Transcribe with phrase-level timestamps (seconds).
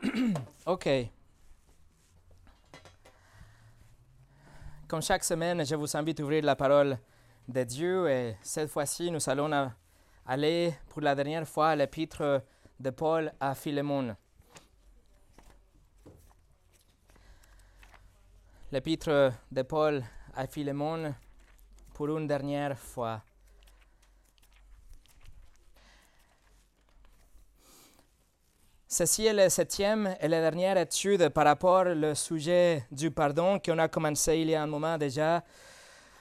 [0.66, 0.88] OK.
[4.88, 6.98] Comme chaque semaine, je vous invite à ouvrir la parole
[7.46, 9.70] de Dieu et cette fois-ci, nous allons
[10.26, 12.42] aller pour la dernière fois à l'épître
[12.78, 14.16] de Paul à Philémon.
[18.72, 20.02] L'épître de Paul
[20.34, 21.14] à Philémon
[21.92, 23.22] pour une dernière fois.
[28.92, 33.78] Ceci est la septième et la dernière étude par rapport au sujet du pardon qu'on
[33.78, 35.44] a commencé il y a un moment déjà.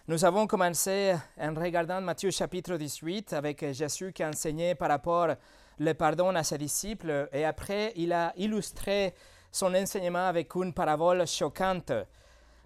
[0.08, 5.30] Nous avons commencé en regardant Matthieu chapitre 18 avec Jésus qui a enseigné par rapport
[5.80, 9.16] le pardon à ses disciples et après il a illustré
[9.52, 11.92] son enseignement avec une parabole choquante.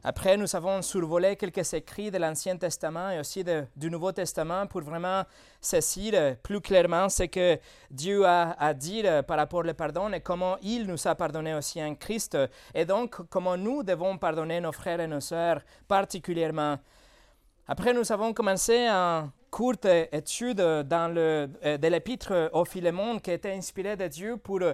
[0.06, 3.42] Après, nous avons survolé quelques écrits de l'Ancien Testament et aussi
[3.74, 5.24] du Nouveau Testament pour vraiment
[5.62, 7.58] saisir plus clairement ce que
[7.90, 11.82] Dieu a à dire par rapport au pardon et comment il nous a pardonné aussi
[11.82, 12.38] en Christ
[12.74, 16.80] et donc comment nous devons pardonner nos frères et nos sœurs particulièrement?
[17.66, 23.32] Après, nous avons commencé un courte étude dans le, euh, de l'épître au Philémon qui
[23.32, 24.74] était inspiré de Dieu pour euh,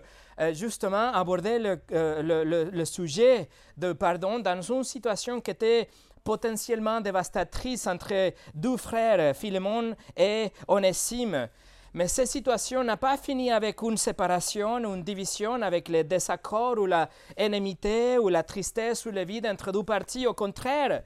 [0.53, 5.87] justement aborder le, euh, le, sujet de pardon dans une situation qui était
[6.23, 11.47] potentiellement dévastatrice entre deux frères, Philémon et Onésime.
[11.93, 16.87] Mais cette situation n'a pas fini avec une séparation, une division, avec les désaccords ou
[16.87, 20.25] la ou la tristesse ou le vide entre deux parties.
[20.25, 21.03] Au contraire,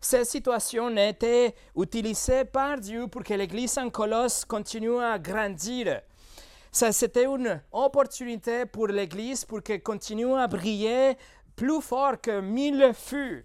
[0.00, 6.00] cette situation a été utilisée par Dieu pour que l'Église en Colosse continue à grandir.
[6.72, 11.16] C'était une opportunité pour l'Église pour qu'elle continue à briller
[11.54, 13.44] plus fort que mille feux.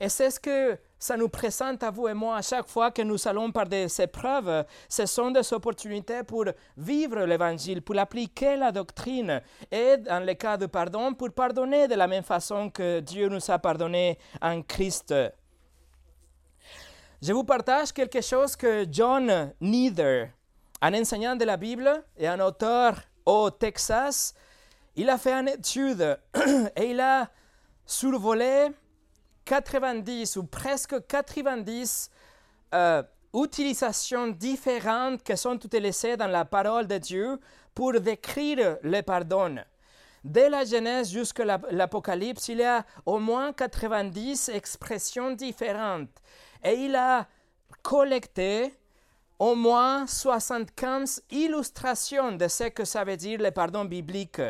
[0.00, 3.02] Et c'est ce que ça nous présente à vous et moi à chaque fois que
[3.02, 4.64] nous allons par des épreuves.
[4.88, 6.46] Ce sont des opportunités pour
[6.78, 11.94] vivre l'Évangile, pour appliquer la doctrine et, dans le cas de pardon, pour pardonner de
[11.94, 15.14] la même façon que Dieu nous a pardonné en Christ.
[17.22, 20.30] Je vous partage quelque chose que John Neither,
[20.80, 24.32] un enseignant de la Bible et un auteur au Texas,
[24.96, 26.18] il a fait une étude
[26.76, 27.28] et il a
[27.84, 28.68] survolé
[29.44, 32.10] 90 ou presque 90
[32.72, 33.02] euh,
[33.34, 37.38] utilisations différentes qui sont utilisées dans la parole de Dieu
[37.74, 39.56] pour décrire le pardon.
[40.24, 46.08] Dès la Genèse jusqu'à l'Apocalypse, il y a au moins 90 expressions différentes
[46.62, 47.26] et il a
[47.82, 48.74] collecté
[49.40, 54.42] au moins 75 illustrations de ce que ça veut dire le pardon biblique.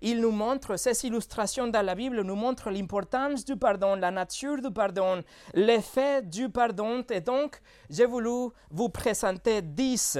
[0.00, 4.62] Il nous montre, ces illustrations dans la Bible nous montrent l'importance du pardon, la nature
[4.62, 7.04] du pardon, l'effet du pardon.
[7.10, 7.60] Et donc,
[7.90, 10.18] j'ai voulu vous présenter 10.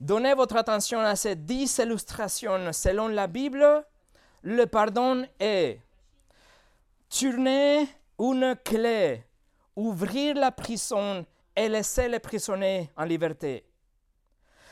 [0.00, 2.72] Donnez votre attention à ces 10 illustrations.
[2.72, 3.84] Selon la Bible,
[4.42, 5.78] le pardon est
[7.10, 7.86] tourner
[8.18, 9.27] une clé
[9.78, 11.24] ouvrir la prison
[11.54, 13.64] et laisser les prisonniers en liberté.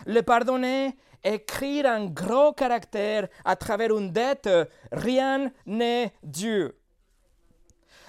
[0.04, 4.48] Le pardonner, écrire un gros caractère à travers une dette,
[4.92, 6.78] rien n'est Dieu.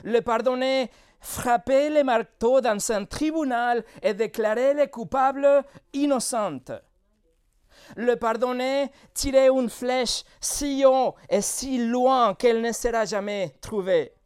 [0.04, 6.82] Le pardonner, frapper les marteaux dans un tribunal et déclarer les coupables innocents.
[7.96, 14.17] Le pardonner, tirer une flèche si haut et si loin qu'elle ne sera jamais trouvée.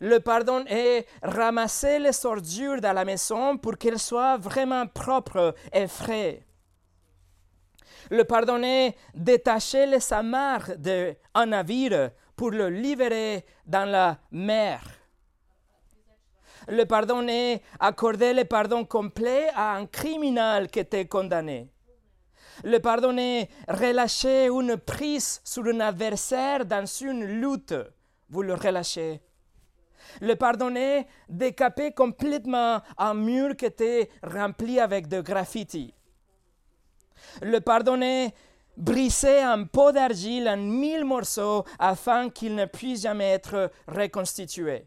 [0.00, 5.86] Le pardon est ramasser les ordures dans la maison pour qu'elles soient vraiment propres et
[5.86, 6.42] frais.
[8.10, 11.14] Le pardon est détacher les amarres d'un
[11.46, 14.80] navire pour le libérer dans la mer.
[16.66, 21.68] Le pardon est accorder le pardon complet à un criminel qui était condamné.
[22.64, 27.74] Le pardon est relâcher une prise sur un adversaire dans une lutte.
[28.30, 29.20] Vous le relâchez
[30.20, 35.94] le pardonner, décaper complètement un mur qui était rempli avec de graffiti.
[37.42, 38.34] Le pardonner,
[38.76, 44.86] briser un pot d'argile en mille morceaux afin qu'il ne puisse jamais être reconstitué.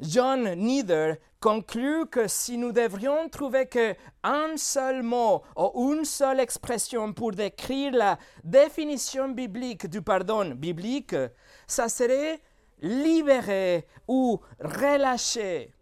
[0.00, 7.12] John Neither conclut que si nous devrions trouver qu'un seul mot ou une seule expression
[7.12, 11.14] pour décrire la définition biblique du pardon biblique,
[11.66, 12.40] ça serait
[12.84, 15.72] libérer ou relâcher,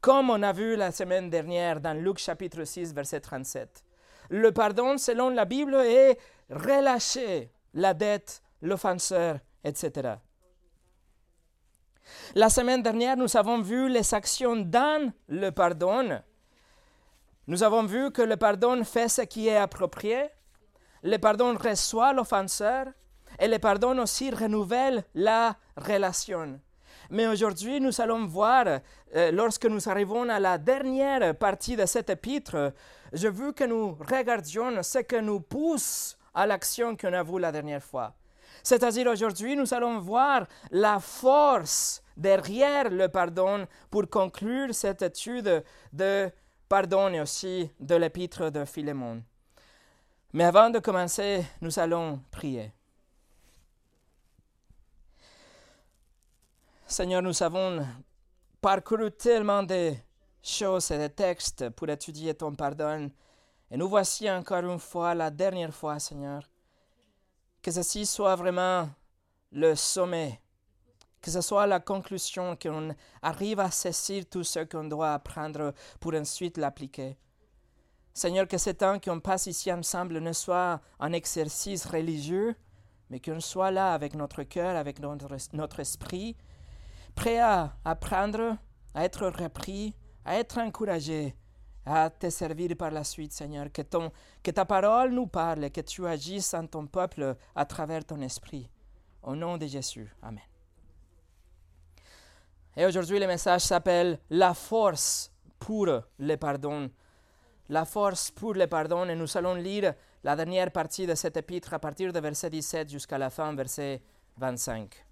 [0.00, 3.84] comme on a vu la semaine dernière dans Luc chapitre 6, verset 37.
[4.30, 6.18] Le pardon, selon la Bible, est
[6.50, 10.16] relâcher la dette, l'offenseur, etc.
[12.34, 16.20] La semaine dernière, nous avons vu les actions dans le pardon.
[17.46, 20.26] Nous avons vu que le pardon fait ce qui est approprié.
[21.04, 22.86] le pardon reçoit l'offenseur
[23.38, 26.60] et le pardon aussi renouvelle la relation.
[27.10, 28.66] Mais aujourd'hui, nous allons voir,
[29.14, 32.72] euh, lorsque nous arrivons à la dernière partie de cet épître,
[33.12, 37.50] je veux que nous regardions ce que nous pousse à l'action qu'on a vue la
[37.50, 38.14] dernière fois.
[38.62, 46.30] C'est-à-dire aujourd'hui, nous allons voir la force derrière le pardon pour conclure cette étude de
[46.68, 49.22] pardon et aussi de l'épître de Philémon.
[50.34, 52.72] Mais avant de commencer, nous allons prier.
[56.90, 57.86] Seigneur, nous avons
[58.62, 59.92] parcouru tellement de
[60.42, 63.10] choses et de textes pour étudier ton pardon.
[63.70, 66.48] Et nous voici encore une fois, la dernière fois, Seigneur.
[67.60, 68.88] Que ceci soit vraiment
[69.52, 70.40] le sommet,
[71.20, 76.14] que ce soit la conclusion, qu'on arrive à saisir tout ce qu'on doit apprendre pour
[76.14, 77.18] ensuite l'appliquer.
[78.14, 82.56] Seigneur, que ce temps qu'on passe ici ensemble ne soit un exercice religieux,
[83.10, 86.34] mais qu'on soit là avec notre cœur, avec notre, notre esprit,
[87.18, 88.56] prêt à apprendre,
[88.94, 89.92] à être repris,
[90.24, 91.34] à être encouragé,
[91.84, 93.72] à te servir par la suite, Seigneur.
[93.72, 98.04] Que, ton, que ta parole nous parle, que tu agisses en ton peuple à travers
[98.04, 98.70] ton esprit.
[99.20, 100.08] Au nom de Jésus.
[100.22, 100.44] Amen.
[102.76, 105.88] Et aujourd'hui, le message s'appelle La force pour
[106.18, 106.88] le pardon.
[107.68, 109.08] La force pour le pardon.
[109.08, 109.92] Et nous allons lire
[110.22, 114.02] la dernière partie de cet épître à partir de verset 17 jusqu'à la fin, verset
[114.36, 115.07] 25.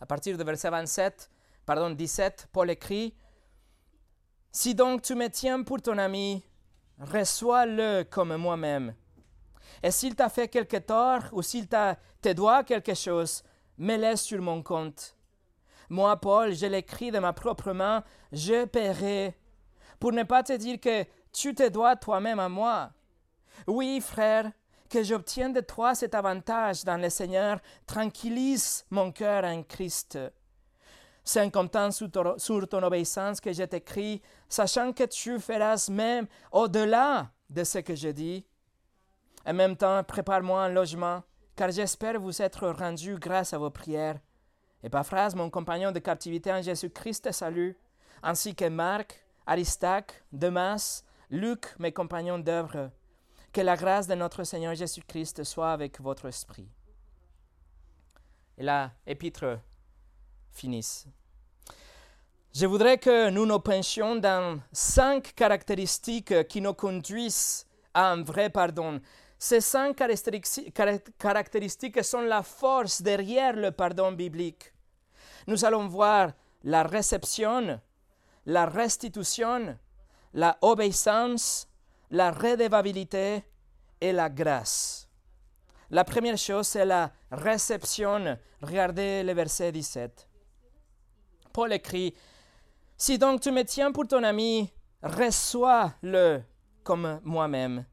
[0.00, 1.30] À partir de verset 27,
[1.66, 3.14] pardon, 17, Paul écrit
[4.52, 6.44] Si donc tu me tiens pour ton ami,
[6.98, 8.94] reçois-le comme moi-même.
[9.82, 13.42] Et s'il t'a fait quelque tort ou s'il te doit quelque chose,
[13.76, 15.16] mets-le sur mon compte.
[15.88, 19.36] Moi, Paul, je l'écris de ma propre main, je paierai,
[19.98, 22.90] pour ne pas te dire que tu te dois toi-même à moi.
[23.66, 24.52] Oui, frère,
[24.88, 30.18] que j'obtienne de toi cet avantage dans le Seigneur tranquillise mon cœur en Christ.
[31.24, 37.30] C'est en comptant sur ton, obéissance que je t'écris, sachant que tu feras même au-delà
[37.50, 38.46] de ce que je dis.
[39.46, 41.22] En même temps, prépare-moi un logement,
[41.54, 44.18] car j'espère vous être rendu grâce à vos prières.
[44.82, 47.72] Et phrase, mon compagnon de captivité en Jésus-Christ, te salue,
[48.22, 52.90] ainsi que Marc, Aristaque, Demas, Luc, mes compagnons d'œuvre.
[53.52, 56.68] Que la grâce de notre Seigneur Jésus-Christ soit avec votre esprit.
[58.56, 59.60] Et la épître
[60.50, 61.06] finisse.
[62.52, 68.50] Je voudrais que nous nous penchions dans cinq caractéristiques qui nous conduisent à un vrai
[68.50, 69.00] pardon.
[69.38, 69.96] Ces cinq
[71.18, 74.72] caractéristiques sont la force derrière le pardon biblique.
[75.46, 76.32] Nous allons voir
[76.64, 77.80] la réception,
[78.46, 79.78] la restitution,
[80.34, 81.67] la obéissance,
[82.10, 83.42] la redevabilité
[84.00, 85.08] et la grâce.
[85.90, 88.38] La première chose, c'est la réception.
[88.60, 90.28] Regardez le verset 17.
[91.52, 92.14] Paul écrit,
[92.96, 94.70] Si donc tu me tiens pour ton ami,
[95.02, 96.42] reçois-le
[96.84, 97.84] comme moi-même.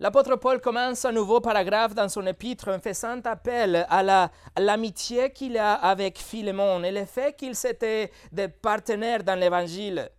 [0.00, 5.56] L'apôtre Paul commence un nouveau paragraphe dans son épître en faisant appel à l'amitié qu'il
[5.56, 10.10] a avec Philémon et le fait qu'ils étaient des partenaires dans l'Évangile.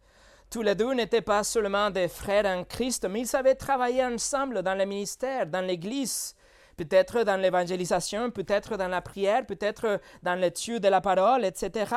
[0.53, 4.61] Tous les deux n'étaient pas seulement des frères en Christ, mais ils avaient travaillé ensemble
[4.61, 6.35] dans le ministère, dans l'Église,
[6.77, 11.95] peut-être dans l'évangélisation, peut-être dans la prière, peut-être dans l'étude de la parole, etc.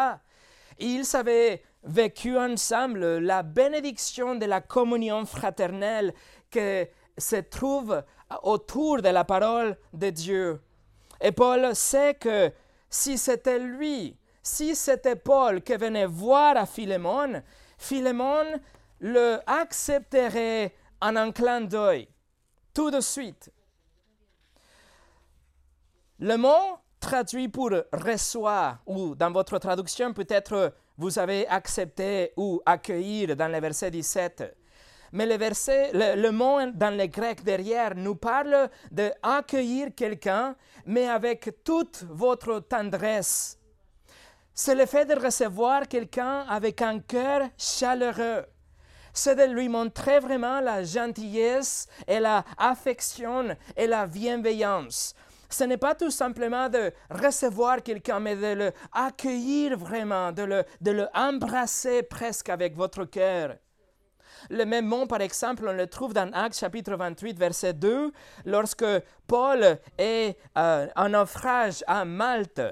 [0.78, 6.14] Ils avaient vécu ensemble la bénédiction de la communion fraternelle
[6.50, 8.02] que se trouve
[8.42, 10.62] autour de la parole de Dieu.
[11.20, 12.50] Et Paul sait que
[12.88, 17.42] si c'était lui, si c'était Paul qui venait voir à Philémon,
[17.76, 18.60] Philémon
[19.00, 22.08] le accepterait en un clin d'œil,
[22.72, 23.52] tout de suite.
[26.18, 33.36] Le mot traduit pour reçoit, ou dans votre traduction peut-être vous avez accepté ou accueillir
[33.36, 34.56] dans le verset 17,
[35.12, 40.56] mais le verset, le, mot dans le grec derrière nous parle d'accueillir quelqu'un,
[40.86, 43.55] mais avec toute votre tendresse.
[44.58, 48.46] C'est le fait de recevoir quelqu'un avec un cœur chaleureux.
[49.12, 55.14] C'est de lui montrer vraiment la gentillesse et la affection et la bienveillance.
[55.50, 60.90] Ce n'est pas tout simplement de recevoir quelqu'un, mais de l'accueillir vraiment, de le, de
[60.90, 63.56] le embrasser presque avec votre cœur.
[64.48, 68.10] Le même mot, par exemple, on le trouve dans Actes chapitre 28, verset 2,
[68.46, 68.86] lorsque
[69.26, 72.62] Paul est euh, en naufrage à Malte.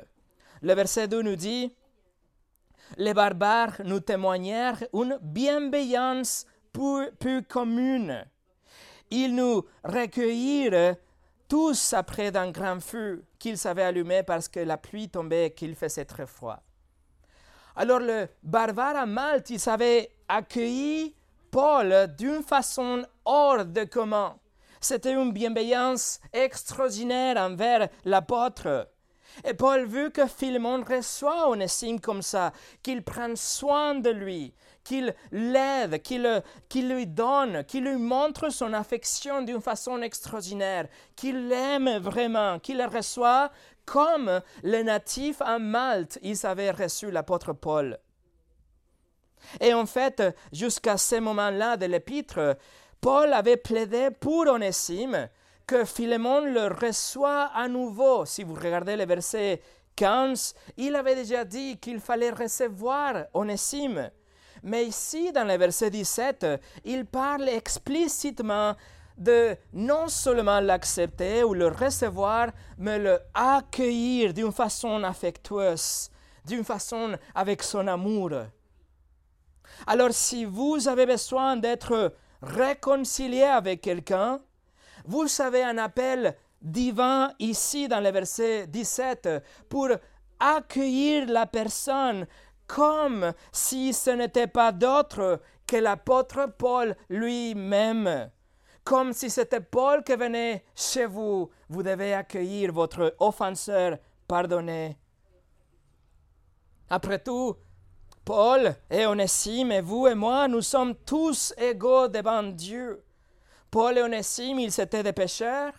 [0.65, 1.71] Le verset 2 nous dit,
[2.97, 8.25] les barbares nous témoignèrent une bienveillance plus, commune.
[9.11, 10.97] ils nous recueillirent
[11.51, 15.75] tous après d'un grand feu qu'ils avaient allumé parce que la pluie tombait et qu'il
[15.75, 16.63] faisait très froid.
[17.77, 21.15] Alors le barbare à Malte, il avait accueilli
[21.51, 24.39] Paul d'une façon hors de commun.
[24.81, 28.89] C'était une bienveillance extraordinaire envers l'apôtre.
[29.43, 35.15] Et Paul veut que Philemon reçoit Onésime comme ça, qu'il prenne soin de lui, qu'il
[35.33, 40.87] l'aide, qu'il lui donne, qu'il lui montre son affection d'une façon extraordinaire,
[41.17, 43.51] qu'il l'aime vraiment, qu'il le reçoit
[43.85, 47.99] comme les natifs à Malte, ils avaient reçu l'apôtre Paul.
[49.61, 50.23] Et en fait,
[50.53, 52.57] jusqu'à ce moment-là de l'épître,
[53.01, 55.29] Paul avait plaidé pour Onésime
[55.67, 58.25] que Philémon le reçoit à nouveau.
[58.25, 59.61] Si vous regardez le verset
[59.97, 64.11] 15, il avait déjà dit qu'il fallait recevoir Onésime.
[64.63, 66.47] Mais ici, dans le verset 17,
[66.85, 68.75] il parle explicitement
[69.17, 76.11] de non seulement l'accepter ou le recevoir, mais le accueillir d'une façon affectueuse,
[76.45, 78.31] d'une façon avec son amour.
[79.87, 84.41] Alors si vous avez besoin d'être réconcilié avec quelqu'un,
[85.05, 89.29] vous savez un appel divin ici dans le verset 17
[89.69, 89.89] pour
[90.41, 92.27] accueillir la personne
[92.67, 98.31] comme si ce n'était pas d'autre que l'apôtre Paul lui-même.
[98.83, 104.99] Comme si c'était Paul qui venait chez vous, vous devez accueillir votre offenseur pardonné.
[106.89, 107.57] Après tout,
[108.25, 113.04] Paul et Onésime et vous et moi, nous sommes tous égaux devant Dieu.
[113.75, 115.73] Paul et Onésime, ils étaient des pécheurs.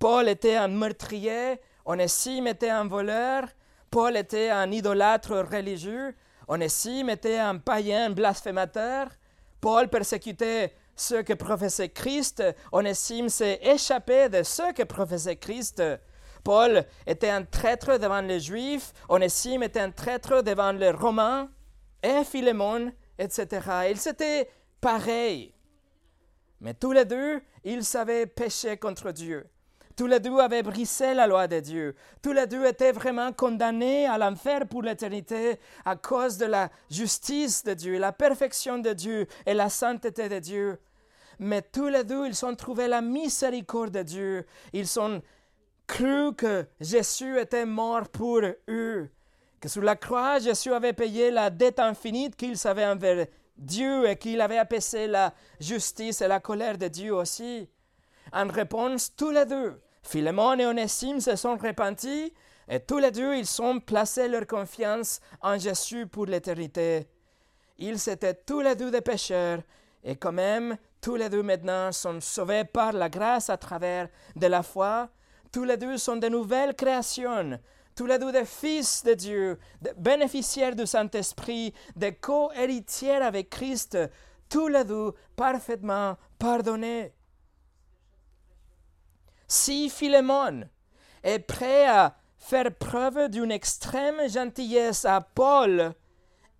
[0.00, 1.60] Paul était un meurtrier.
[1.84, 3.44] Onésime était un voleur.
[3.88, 6.16] Paul était un idolâtre religieux.
[6.48, 9.10] Onésime était un païen blasphémateur.
[9.60, 12.42] Paul persécutait ceux que professait Christ.
[12.72, 15.80] Onésime s'est échappé de ceux que professait Christ.
[16.42, 18.92] Paul était un traître devant les Juifs.
[19.08, 21.48] Onésime était un traître devant les Romains
[22.02, 23.88] et Philémon, etc.
[23.88, 25.54] Ils étaient pareils.
[26.60, 29.46] Mais tous les deux, ils savaient pécher contre Dieu.
[29.96, 31.94] Tous les deux avaient brisé la loi de Dieu.
[32.22, 37.64] Tous les deux étaient vraiment condamnés à l'enfer pour l'éternité à cause de la justice
[37.64, 40.78] de Dieu, la perfection de Dieu et la sainteté de Dieu.
[41.38, 44.46] Mais tous les deux, ils ont trouvé la miséricorde de Dieu.
[44.72, 45.20] Ils ont
[45.86, 49.10] cru que Jésus était mort pour eux
[49.60, 53.26] que sur la croix, Jésus avait payé la dette infinie qu'ils avaient envers
[53.60, 57.68] Dieu et qu'il avait apaisé la justice et la colère de Dieu aussi.
[58.32, 62.32] En réponse, tous les deux, Philémon et Onésime se sont repentis
[62.68, 67.06] et tous les deux, ils ont placé leur confiance en Jésus pour l'éternité.
[67.76, 69.60] Ils étaient tous les deux des pécheurs
[70.02, 74.46] et quand même, tous les deux maintenant sont sauvés par la grâce à travers de
[74.46, 75.10] la foi.
[75.52, 77.58] Tous les deux sont de nouvelles créations
[78.06, 83.98] les deux des fils de Dieu, des bénéficiaires du Saint-Esprit, des co-héritiers avec Christ,
[84.48, 87.12] tous les deux parfaitement pardonnés.
[89.48, 90.62] Si Philémon
[91.22, 95.92] est prêt à faire preuve d'une extrême gentillesse à Paul,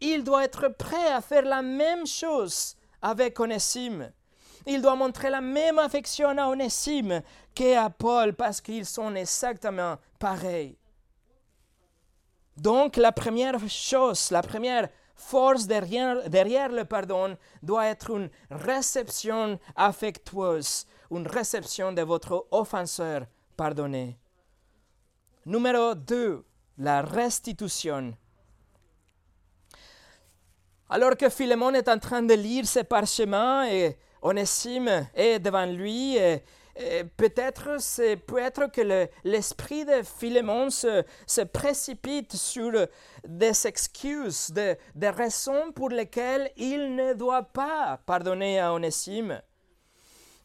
[0.01, 4.11] il doit être prêt à faire la même chose avec Onésime.
[4.67, 7.23] Il doit montrer la même affection à Onésime
[7.55, 10.80] qu'à Paul parce qu'ils sont exactement pareils.
[12.61, 20.85] Donc la première chose, la première force derrière, le pardon doit être une réception affectueuse,
[21.11, 23.25] une réception de votre offenseur
[23.57, 24.19] pardonné.
[25.47, 26.45] Numéro 2,
[26.77, 28.13] la restitution.
[30.91, 36.19] Alors que Philémon est en train de lire ses parchemins et Onésime est devant lui,
[36.19, 36.43] et
[37.17, 41.05] peut-être c'est peut-être que l'esprit de Philémon se,
[41.45, 42.73] précipite sur
[43.27, 49.41] des excuses, des, raisons pour lesquelles il ne doit pas pardonner à Onésime.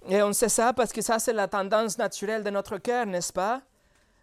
[0.07, 3.33] Et on sait ça parce que ça c'est la tendance naturelle de notre cœur, n'est-ce
[3.33, 3.61] pas?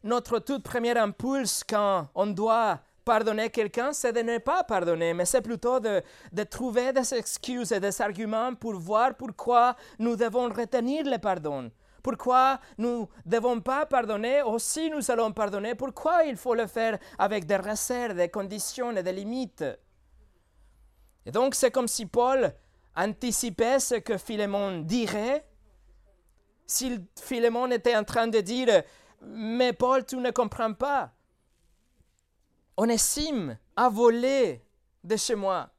[0.05, 5.25] Notre toute première impulse quand on doit pardonner quelqu'un, c'est de ne pas pardonner, mais
[5.25, 6.03] c'est plutôt de,
[6.33, 11.71] de, trouver des excuses et des arguments pour voir pourquoi nous devons retenir le pardon.
[12.03, 16.67] Pourquoi nous ne devons pas pardonner ou si nous allons pardonner, pourquoi il faut le
[16.67, 19.65] faire avec des réserves, des conditions et des limites?
[21.25, 22.53] Et donc c'est comme si Paul
[22.97, 25.47] anticipait ce que Philémon dirait.
[26.67, 28.83] Si Philémon était en train de dire,
[29.21, 31.13] mais Paul, tu ne comprends pas.
[32.77, 34.65] Onésime a volé
[35.05, 35.71] de chez moi.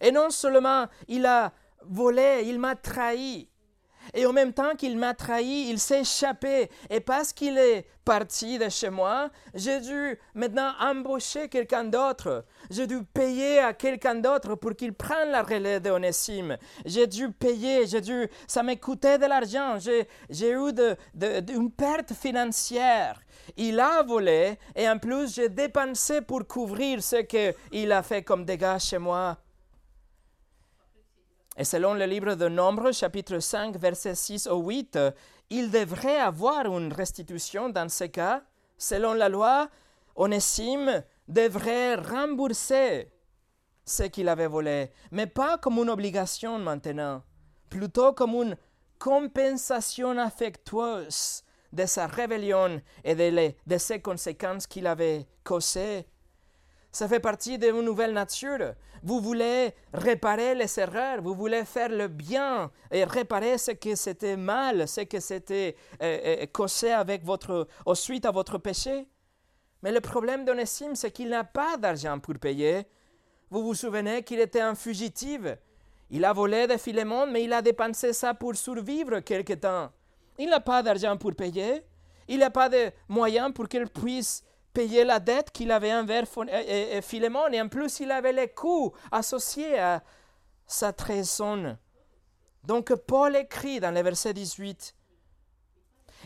[0.00, 3.48] Et non seulement il a volé, il m'a trahi,
[4.14, 6.70] Et en même temps qu'il m'a trahi, il s'est échappé.
[6.90, 12.44] Et parce qu'il est parti de chez moi, j'ai dû maintenant embaucher quelqu'un d'autre.
[12.70, 16.56] J'ai dû payer à quelqu'un d'autre pour qu'il prenne la relais d'Onésime.
[16.86, 19.78] J'ai dû payer, j'ai dû, ça m'a coûté de l'argent.
[19.78, 20.70] J'ai eu
[21.54, 23.20] une perte financière.
[23.56, 28.44] Il a volé et en plus j'ai dépensé pour couvrir ce qu'il a fait comme
[28.44, 29.36] dégâts chez moi.
[31.60, 34.96] Et selon le livre de Nombre, chapitre 5, versets 6 au 8,
[35.50, 38.44] il devrait avoir une restitution dans ce cas.
[38.76, 39.68] Selon la loi,
[40.14, 43.10] Onésime devrait rembourser
[43.84, 47.24] ce qu'il avait volé, mais pas comme une obligation maintenant,
[47.68, 48.56] plutôt comme une
[49.00, 56.06] compensation affectueuse de sa rébellion et de, de ses conséquences qu'il avait causées.
[56.90, 58.74] Ça fait partie d'une nouvelle nature.
[59.02, 64.36] Vous voulez réparer les erreurs, vous voulez faire le bien et réparer ce qui c'était
[64.36, 69.06] mal, ce qui s'était euh, euh, causé avec votre, suite à votre péché.
[69.82, 72.86] Mais le problème d'Onésime, c'est qu'il n'a pas d'argent pour payer.
[73.50, 75.40] Vous vous souvenez qu'il était un fugitif.
[76.10, 79.90] Il a volé de Philémon, mais il a dépensé ça pour survivre quelque temps.
[80.38, 81.82] Il n'a pas d'argent pour payer.
[82.26, 84.42] Il n'a pas de moyens pour qu'il puisse
[84.78, 86.26] payer la dette qu'il avait envers
[87.02, 90.04] Philémon et en plus il avait les coûts associés à
[90.68, 91.76] sa trahison.
[92.62, 94.94] Donc Paul écrit dans le verset 18,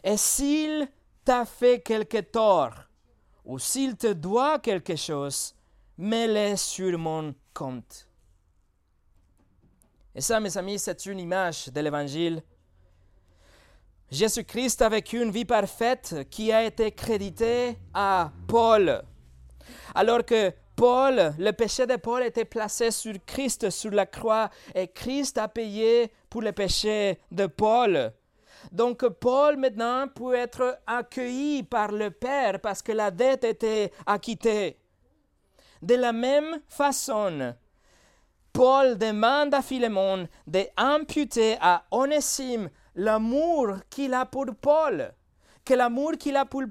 [0.04, 0.86] Et s'il
[1.24, 2.74] t'a fait quelque tort,
[3.46, 5.54] ou s'il te doit quelque chose,
[5.96, 8.06] mets-le sur mon compte.
[10.14, 12.42] Et ça, mes amis, c'est une image de l'Évangile
[14.12, 19.02] Jésus-Christ a vécu une vie parfaite qui a été créditée à Paul.
[19.94, 24.88] Alors que Paul, le péché de Paul était placé sur Christ, sur la croix, et
[24.88, 28.12] Christ a payé pour le péché de Paul.
[28.70, 34.76] Donc Paul maintenant peut être accueilli par le Père parce que la dette était acquittée.
[35.80, 37.54] De la même façon,
[38.52, 45.12] Paul demande à Philémon d'imputer à Onésime l'amour qu'il a pour Paul.
[45.64, 46.64] Que l'amour qu'il a pour,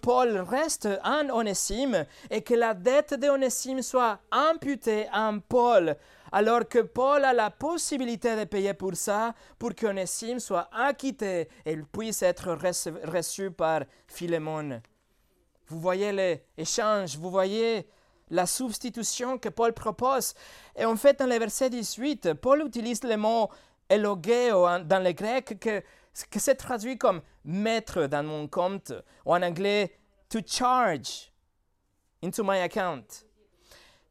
[0.00, 5.94] Paul reste en Onésime et que la dette d'Onésime soit imputée en Paul,
[6.32, 11.76] alors que Paul a la possibilité de payer pour ça, pour qu'Onésime soit acquitté et
[11.76, 12.56] puisse être
[13.04, 14.80] reçu par Philémon.
[15.66, 17.86] Vous voyez l'échange, vous voyez
[18.30, 20.34] la substitution que Paul propose.
[20.76, 23.50] Et en fait, dans le verset 18, Paul utilise le mot
[23.90, 25.82] elogeo dans le grec que,
[26.30, 28.92] que c'est traduit comme mettre dans mon compte,
[29.26, 29.98] ou en anglais
[30.28, 31.30] to charge
[32.22, 33.24] into my account.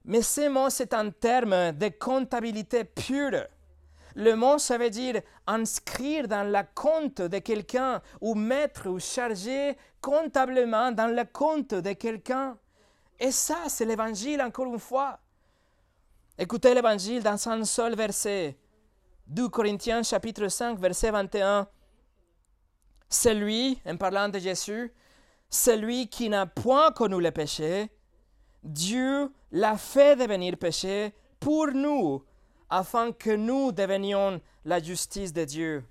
[0.06, 3.46] Mais ce mot, c'est un terme de comptabilité pure.
[4.16, 9.78] Le mot, ça veut dire inscrire dans la compte de quelqu'un ou mettre ou charger
[10.02, 12.58] comptablement dans le compte de quelqu'un.
[13.20, 15.20] Et ça, c'est l'évangile encore une fois.
[16.38, 18.58] Écoutez l'évangile dans un seul verset.
[19.30, 21.68] 2 Corinthiens chapitre 5 verset 21.
[23.08, 24.92] Celui, en parlant de Jésus,
[25.52, 27.92] celui qui n'a point connu le péché,
[28.64, 32.24] Dieu l'a fait devenir péché pour nous,
[32.72, 35.86] afin que nous devenions la justice de Dieu.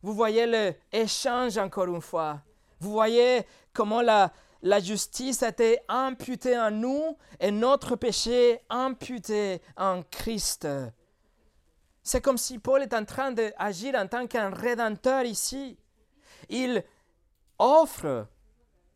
[0.00, 0.46] Vous voyez
[0.92, 2.42] l'échange encore une fois.
[2.78, 4.32] Vous voyez comment la,
[4.62, 10.68] la justice a été imputée en nous et notre péché imputé en Christ.
[12.06, 15.76] C'est comme si Paul est en train d'agir en tant qu'un rédempteur ici.
[16.48, 16.84] Il
[17.58, 18.28] offre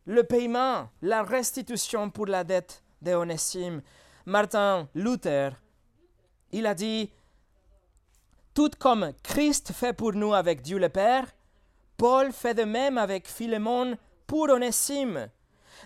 [0.05, 3.81] le paiement, la restitution pour la dette d'Onésime.
[4.25, 5.51] Martin Luther,
[6.53, 7.11] il a dit,
[8.53, 11.27] tout comme Christ fait pour nous avec Dieu le Père,
[11.97, 15.27] Paul fait de même avec Philémon pour Onésime.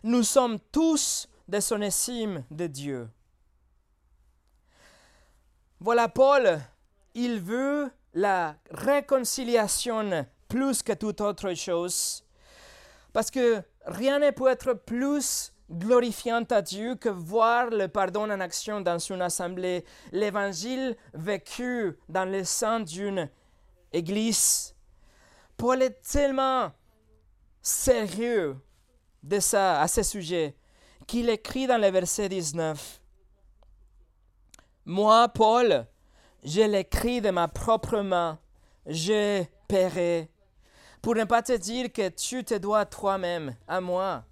[0.04, 3.10] Nous sommes tous des Onésimes de Dieu.
[5.80, 6.62] Voilà Paul
[7.15, 12.23] il veut la réconciliation plus que toute autre chose,
[13.13, 18.39] parce que rien ne peut être plus glorifiant à Dieu que voir le pardon en
[18.39, 23.30] action dans une assemblée, l'évangile vécu dans le sein d'une
[23.91, 24.75] église.
[25.58, 26.71] Paul est tellement
[27.62, 28.58] sérieux
[29.23, 30.56] de ça, à ce sujet,
[31.08, 33.01] qu'il écrit dans le verset 19.
[34.86, 35.88] Moi, Paul,
[36.46, 38.40] je l'écris de ma propre main,
[38.86, 40.30] je paierai,
[41.02, 44.24] pour ne pas te dire que tu te dois toi-même à moi.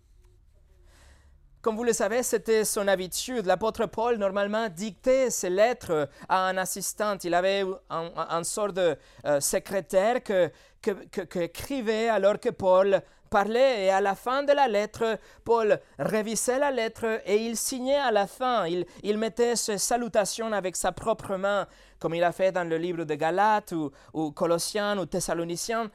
[1.62, 3.45] Comme vous le savez, c'était son habitude.
[3.45, 7.17] L'apôtre Paul, normalement, dictait ses lettres à un assistant.
[7.23, 13.02] Il avait un, un, sorte de euh, secrétaire que, que, que, alors que Paul
[13.35, 18.11] Et à la fin de la lettre, Paul révisait la lettre et il signait à
[18.11, 18.67] la fin.
[18.67, 21.67] Il, il mettait ses salutations avec sa propre main,
[21.99, 25.89] comme il a fait dans le livre de Galates ou, ou Colossiens ou Thessaloniciens.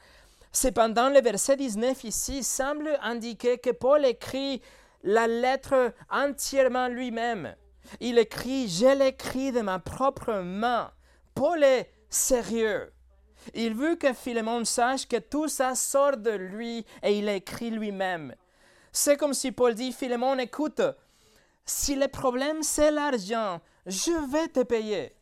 [0.51, 4.61] Cependant, le verset 19 ici semble indiquer que Paul écrit
[5.03, 7.55] la lettre entièrement lui-même.
[8.01, 10.91] Il écrit, je l'écris de ma propre main.
[11.35, 12.91] Paul est sérieux.
[13.53, 18.35] Il veut que Philémon sache que tout ça sort de lui et il écrit lui-même.
[18.91, 20.81] C'est comme si Paul dit, Philémon, écoute,
[21.65, 25.13] si le problème c'est l'argent, je vais te payer.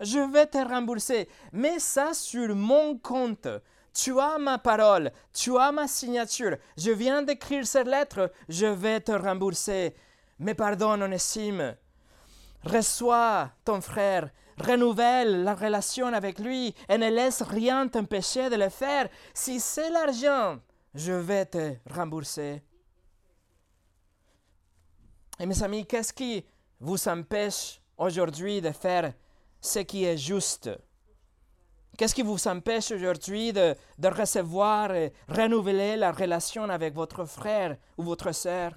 [0.00, 1.28] Je vais te rembourser.
[1.52, 3.48] Mets ça sur mon compte.
[3.94, 6.56] Tu as ma parole, tu as ma signature.
[6.76, 9.94] Je viens d'écrire cette lettre, je vais te rembourser.
[10.40, 11.76] Mais pardonne, Onésime.
[12.64, 18.68] Reçois ton frère, renouvelle la relation avec lui et ne laisse rien t'empêcher de le
[18.68, 19.08] faire.
[19.32, 20.58] Si c'est l'argent,
[20.94, 22.62] je vais te rembourser.
[25.40, 26.44] Et mes amis, qu'est-ce qui
[26.80, 29.12] vous empêche aujourd'hui de faire
[29.60, 30.70] ce qui est juste?
[31.96, 38.02] Qu'est-ce qui vous empêche aujourd'hui de, recevoir et renouveler la relation avec votre frère ou
[38.02, 38.72] votre sœur?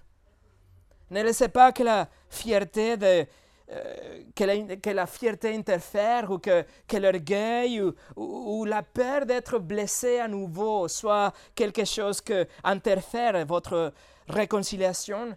[1.09, 3.25] Ne laissez pas que la fierté de,
[3.69, 7.83] euh, que, la, fierté interfère ou que, que l'orgueil
[8.15, 13.93] ou, la peur d'être blessé à nouveau soit quelque chose qui interfère votre
[14.29, 15.35] réconciliation.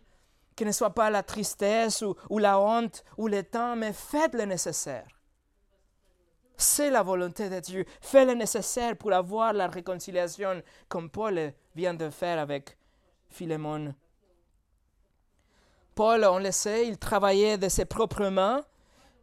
[0.54, 4.34] Que ne soit pas la tristesse ou, ou la honte ou le temps, mais faites
[4.34, 5.08] le nécessaire.
[6.56, 7.84] C'est la volonté de Dieu.
[8.00, 12.76] Fais le nécessaire pour avoir la réconciliation comme Paul vient de faire avec
[13.28, 13.94] Philémon.
[16.00, 18.64] Paul, on le sait, il travaillait de ses propres mains.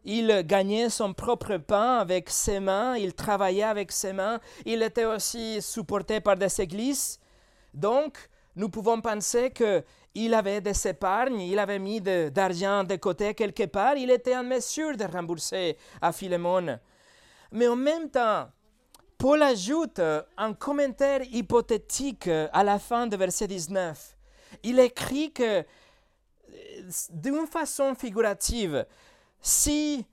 [0.05, 5.05] Il gagnait son propre pain avec ses mains, il travaillait avec ses mains, il était
[5.05, 7.19] aussi supporté par des églises.
[7.73, 8.19] Donc,
[8.55, 13.97] nous pouvons penser qu'il avait des épargnes, il avait mis d'argent de, côté quelque part,
[13.97, 16.77] il était en mesure de rembourser à Philémon.
[17.53, 18.49] Mais en même temps,
[19.17, 19.99] Paul ajoute
[20.37, 24.15] un commentaire hypothétique à la fin de verset 19.
[24.61, 25.65] Il écrit que,
[27.11, 28.85] d'une façon figurative,
[29.41, 30.05] si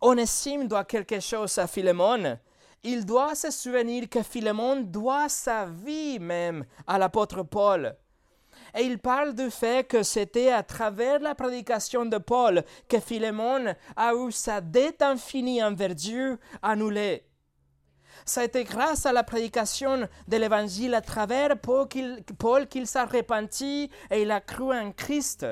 [0.00, 2.38] Onésime doit quelque chose à Philémon,
[2.82, 7.96] il doit se souvenir que Philémon doit sa vie même à l'apôtre Paul.
[8.76, 13.74] Et il parle du fait que c'était à travers la prédication de Paul que Philémon
[13.96, 17.24] a eu sa dette infinie envers Dieu annulée.
[18.24, 23.90] Ça a été grâce à la prédication de l'Évangile à travers Paul qu'il s'est repenti
[24.10, 25.46] et il a cru en Christ.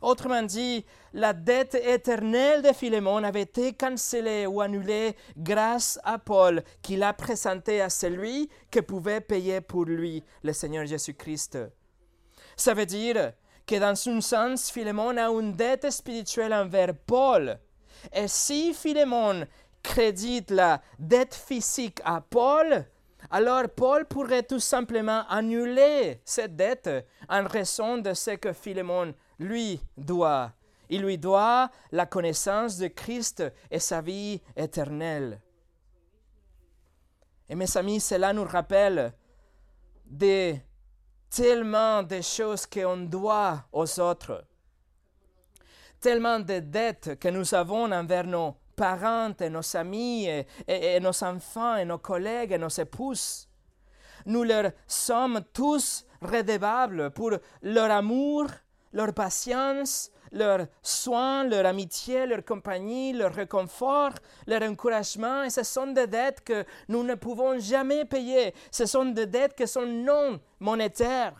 [0.00, 6.62] Autrement dit, la dette éternelle de Philémon avait été cancellée ou annulée grâce à Paul
[6.82, 11.58] qui l'a présenté à celui qui pouvait payer pour lui, le Seigneur Jésus-Christ.
[12.56, 13.32] Ça veut dire
[13.66, 17.58] que dans un sens, Philémon a une dette spirituelle envers Paul.
[18.12, 19.46] Et si Philémon
[19.84, 22.84] crédite la dette physique à Paul,
[23.30, 26.90] alors Paul pourrait tout simplement annuler cette dette
[27.28, 30.52] en raison de ce que Philémon lui doit.
[30.88, 35.40] Il lui doit la connaissance de Christ et sa vie éternelle.
[37.48, 39.12] Et mes amis, cela nous rappelle
[40.04, 40.60] des
[41.30, 44.44] tellement de choses qu'on doit aux autres,
[46.00, 50.26] tellement de dettes que nous avons envers nos parents et nos amis
[50.66, 53.48] et, nos enfants et nos collègues et nos épouses.
[54.26, 57.32] Nous leur sommes tous redevables pour
[57.62, 58.46] leur amour,
[58.92, 64.12] leur patience, leur soin, leur amitié, leur compagnie, leur réconfort,
[64.46, 65.44] leur encouragement.
[65.44, 68.54] Et ce sont des dettes que nous ne pouvons jamais payer.
[68.70, 71.34] Ce sont des dettes qui sont non monétaires.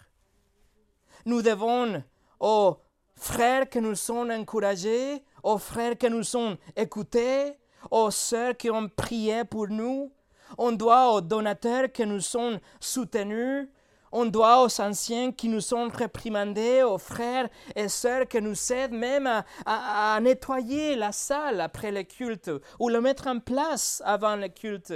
[1.27, 2.03] Nous devons
[2.41, 2.77] aux
[3.17, 7.53] frères que nous sommes encouragés, aux frères que nous sommes écoutés,
[7.91, 10.11] aux sœurs qui ont prié pour nous.
[10.59, 13.69] On doit aux donateurs que nous sommes soutenus,
[14.11, 18.93] on doit aux anciens qui nous ont réprimandés, aux frères et sœurs qui nous aident
[18.93, 19.29] même
[19.67, 24.95] à, nettoyer la salle après le culte ou le mettre en place avant le culte.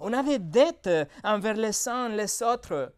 [0.00, 2.92] On a des dettes envers les uns les autres.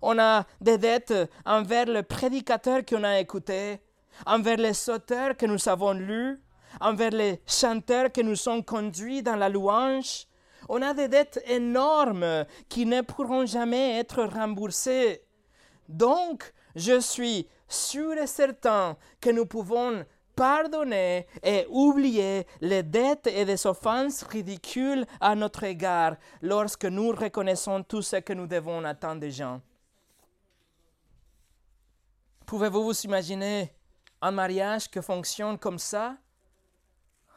[0.00, 3.80] On a des dettes envers le prédicateur qu'on a écouté,
[4.26, 6.38] envers les auteurs que nous avons lus,
[6.80, 10.26] envers les chanteurs que nous ont conduits dans la louange,
[10.68, 15.22] on a des dettes énormes qui ne pourront jamais être remboursées.
[15.88, 20.04] Donc, je suis sûrs et certains que nous pouvons
[20.38, 27.82] pardonner et oublier les dettes et les offenses ridicules à notre égard lorsque nous reconnaissons
[27.82, 29.60] tout ce que nous devons à tant de gens.
[32.46, 33.72] Pouvez-vous vous imaginer
[34.20, 36.16] un mariage qui fonctionne comme ça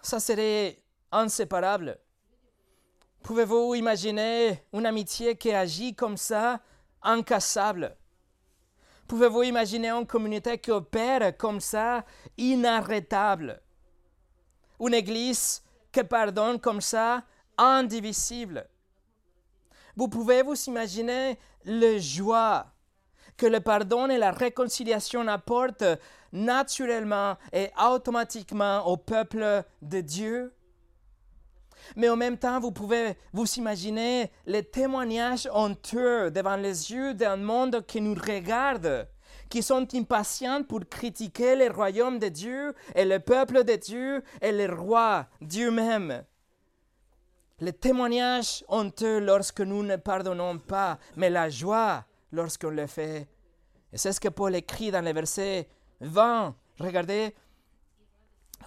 [0.02, 0.78] Ça serait
[1.12, 2.00] inséparable.
[3.24, 6.60] Pouvez-vous imaginer une amitié qui agit comme ça,
[7.04, 7.96] incassable?
[9.08, 12.04] Pouvez-vous imaginer une communauté qui opère comme ça,
[12.38, 13.62] inarrêtable?
[14.80, 17.24] Une église qui pardonne comme ça,
[17.58, 18.68] indivisible?
[19.96, 22.71] Vous pouvez vous imaginer le joie
[23.42, 25.84] que le pardon et la réconciliation apportent
[26.32, 30.54] naturellement et automatiquement au peuple de Dieu
[31.96, 37.38] mais en même temps, vous pouvez vous imaginer les témoignages honteux devant les yeux d'un
[37.38, 39.08] monde qui nous regarde,
[39.50, 44.52] qui sont impatients pour critiquer le royaume de Dieu et le peuple de Dieu et
[44.52, 46.24] le roi, Dieu même.
[47.60, 53.28] Les témoignages honteux lorsque nous ne pardonnons pas, mais la joie lorsqu'on le fait.
[53.94, 55.68] Et c'est ce que Paul écrit dans le verset
[56.00, 56.56] 20.
[56.80, 57.36] Regardez.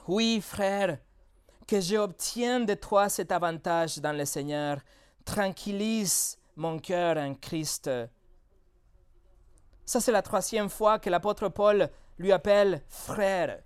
[0.07, 0.99] Oui, frère,
[1.67, 4.79] que j'obtienne de toi cet avantage dans le Seigneur.
[5.25, 7.91] Tranquillise mon cœur en Christ.
[9.87, 13.61] Ça, c'est la troisième fois que l'apôtre Paul lui appelle frère.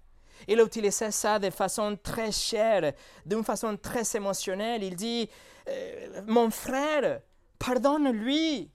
[0.46, 2.92] Il utilisait ça de façon très chère,
[3.26, 4.82] d'une façon très émotionnelle.
[4.82, 5.28] Il dit,
[5.68, 7.20] euh, mon frère,
[7.58, 8.70] pardonne-lui.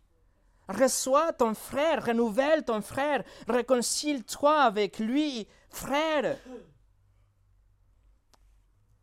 [0.79, 6.38] Reçois ton frère, renouvelle ton frère, réconcilie-toi avec lui, frère.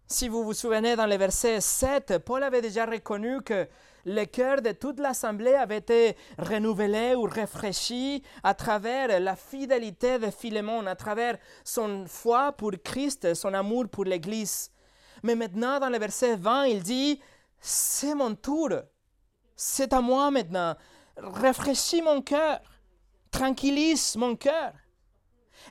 [0.08, 3.68] Si vous vous souvenez dans le verset 7, Paul avait déjà reconnu que
[4.04, 10.30] le cœur de toute l'assemblée avait été renouvelé ou rafraîchi à travers la fidélité de
[10.30, 14.72] Philémon, à travers son foi pour Christ, son amour pour l'Église.
[15.22, 17.20] Mais maintenant, dans le verset 20, il dit,
[17.60, 18.70] c'est mon tour,
[19.54, 20.74] c'est à moi maintenant,
[21.22, 22.60] rafraîchis mon cœur,
[23.30, 24.72] tranquillise mon cœur.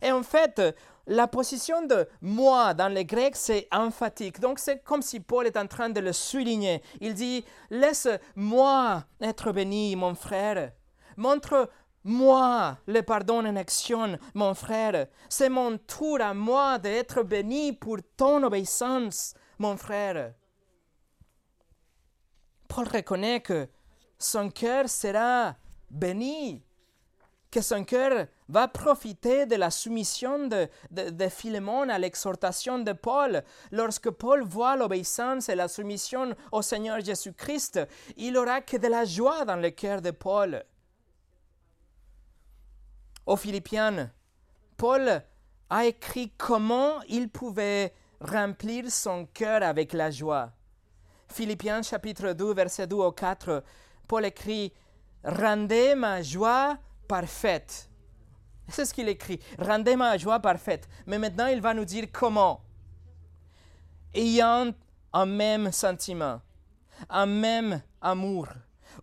[0.01, 0.62] Et en fait,
[1.07, 4.39] la position de moi dans le grec, c'est emphatique.
[4.39, 6.83] Donc c'est comme si Paul est en train de le souligner.
[7.01, 10.71] Il dit, laisse-moi être béni, mon frère.
[11.17, 15.07] Montre-moi le pardon en action, mon frère.
[15.29, 20.33] C'est mon tour à moi d'être béni pour ton obéissance, mon frère.
[22.67, 23.67] Paul reconnaît que
[24.19, 25.55] son cœur sera
[25.89, 26.62] béni
[27.49, 33.43] que son cœur va profiter de la soumission de, de, Philémon à l'exhortation de Paul.
[33.71, 37.79] Lorsque Paul voit l'obéissance et la soumission au Seigneur Jésus-Christ,
[38.17, 40.63] il aura que de la joie dans le cœur de Paul.
[43.25, 44.12] Aux Philippiens,
[44.77, 45.23] Paul
[45.69, 50.51] a écrit comment il pouvait remplir son cœur avec la joie.
[51.32, 53.63] Philippiens chapitre 2, verset 2 au 4,
[54.10, 54.74] Paul écrit
[55.24, 57.89] Rendez ma joie parfaite.
[58.67, 59.39] C'est ce qu'il écrit.
[59.60, 60.89] Rendez ma joie parfaite.
[61.06, 62.62] Mais maintenant, il va nous dire comment.
[64.15, 64.72] Ayant
[65.13, 66.41] un même sentiment,
[67.08, 68.48] un même amour,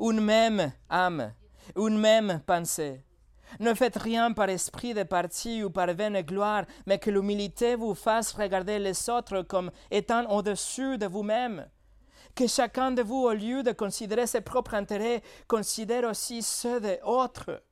[0.01, 1.33] une même âme,
[1.77, 3.05] une même pensée.
[3.61, 7.95] Ne faites rien par esprit de parti ou par vaine gloire, mais que l'humilité vous
[7.95, 11.69] fasse regarder les autres comme étant au-dessus de vous-même.
[12.37, 16.99] Que chacun de vous, au lieu de considérer ses propres intérêts, considère aussi ceux des
[17.03, 17.63] autres.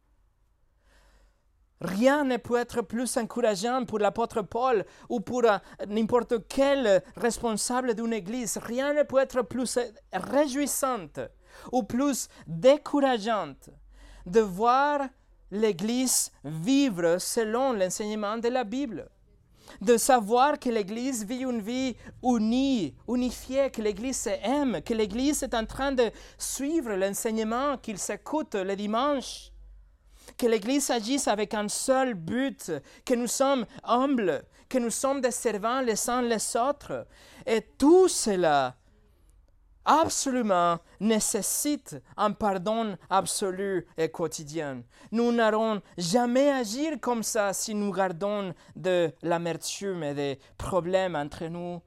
[1.83, 7.95] Rien ne peut être plus encourageant pour l'apôtre Paul ou pour euh, n'importe quel responsable
[7.95, 8.57] d'une église.
[8.57, 9.79] Rien ne peut être plus
[10.11, 11.09] réjouissant
[11.71, 13.57] ou plus décourageant
[14.25, 15.01] de voir
[15.51, 19.11] l'église vivre selon l'enseignement de la Bible.
[19.81, 25.55] De savoir que l'église vit une vie unie, unifiée, que l'église s'aime, que l'église est
[25.55, 29.51] en train de suivre l'enseignement qu'il s'écoute le dimanche
[30.37, 32.73] que l'Église agisse avec un seul but,
[33.05, 37.07] que nous sommes humbles, que nous sommes des servants les uns les autres.
[37.47, 38.75] Et tout cela,
[39.85, 44.83] absolument, nécessite un pardon absolu et quotidien.
[45.13, 51.47] Nous n'allons jamais agir comme ça si nous gardons de l'amertume et des problèmes entre
[51.47, 51.81] nous.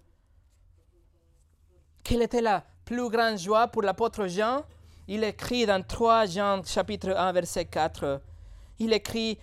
[2.04, 4.64] Quelle était la plus grande joie pour l'apôtre Jean?
[5.08, 8.22] Il écrit dans 3 Jean chapitre 1 verset 4
[8.80, 9.38] il écrit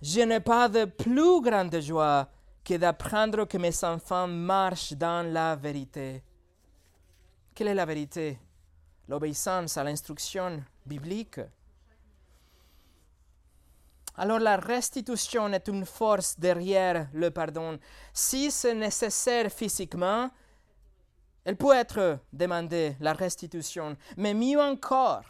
[0.00, 2.28] Je n'ai pas de plus grande joie
[2.64, 6.22] que d'apprendre que mes enfants marchent dans la vérité.
[7.58, 8.38] Quelle est la vérité?
[9.08, 11.40] L'obéissance à l'instruction biblique?
[14.14, 17.80] Alors la restitution est une force derrière le pardon.
[18.12, 20.30] Si c'est nécessaire physiquement,
[21.44, 23.96] elle peut être demandée, la restitution.
[24.16, 25.24] Mais mieux encore,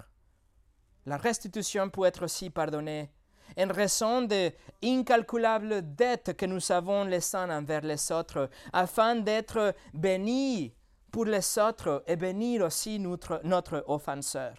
[1.06, 3.10] la restitution peut être aussi pardonnée
[3.56, 9.74] en raison des incalculables dettes que nous avons les uns envers les autres, afin d'être
[9.94, 10.74] bénis
[11.10, 14.54] pour les autres et bénir aussi notre, notre offenseur.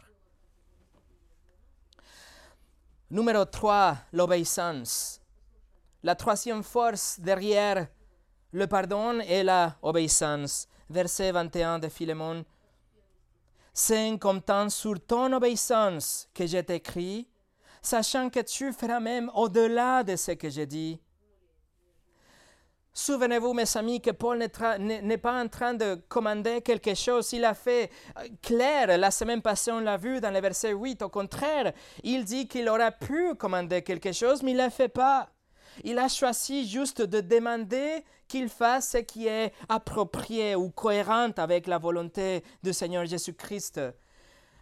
[3.11, 5.19] Numéro 3, l'obéissance.
[6.03, 7.87] La troisième force derrière
[8.51, 10.67] le pardon est la obéissance.
[10.89, 12.45] Verset 21 de Philémon.
[13.73, 17.27] C'est en comptant sur ton obéissance que je t'écris,
[17.81, 20.99] sachant que tu feras même au-delà de ce que j'ai dit.
[23.01, 27.31] Souvenez-vous, mes amis, que Paul n'est pas en train de commander quelque chose.
[27.31, 31.01] Il a fait euh, clair, la semaine passée, on l'a vu dans le verset 8.
[31.03, 31.71] Au contraire,
[32.03, 35.29] il dit qu'il aurait pu commander quelque chose, mais il ne l'a fait pas.
[35.85, 41.67] Il a choisi juste de demander qu'il fasse ce qui est approprié ou cohérent avec
[41.67, 43.79] la volonté du Seigneur Jésus-Christ.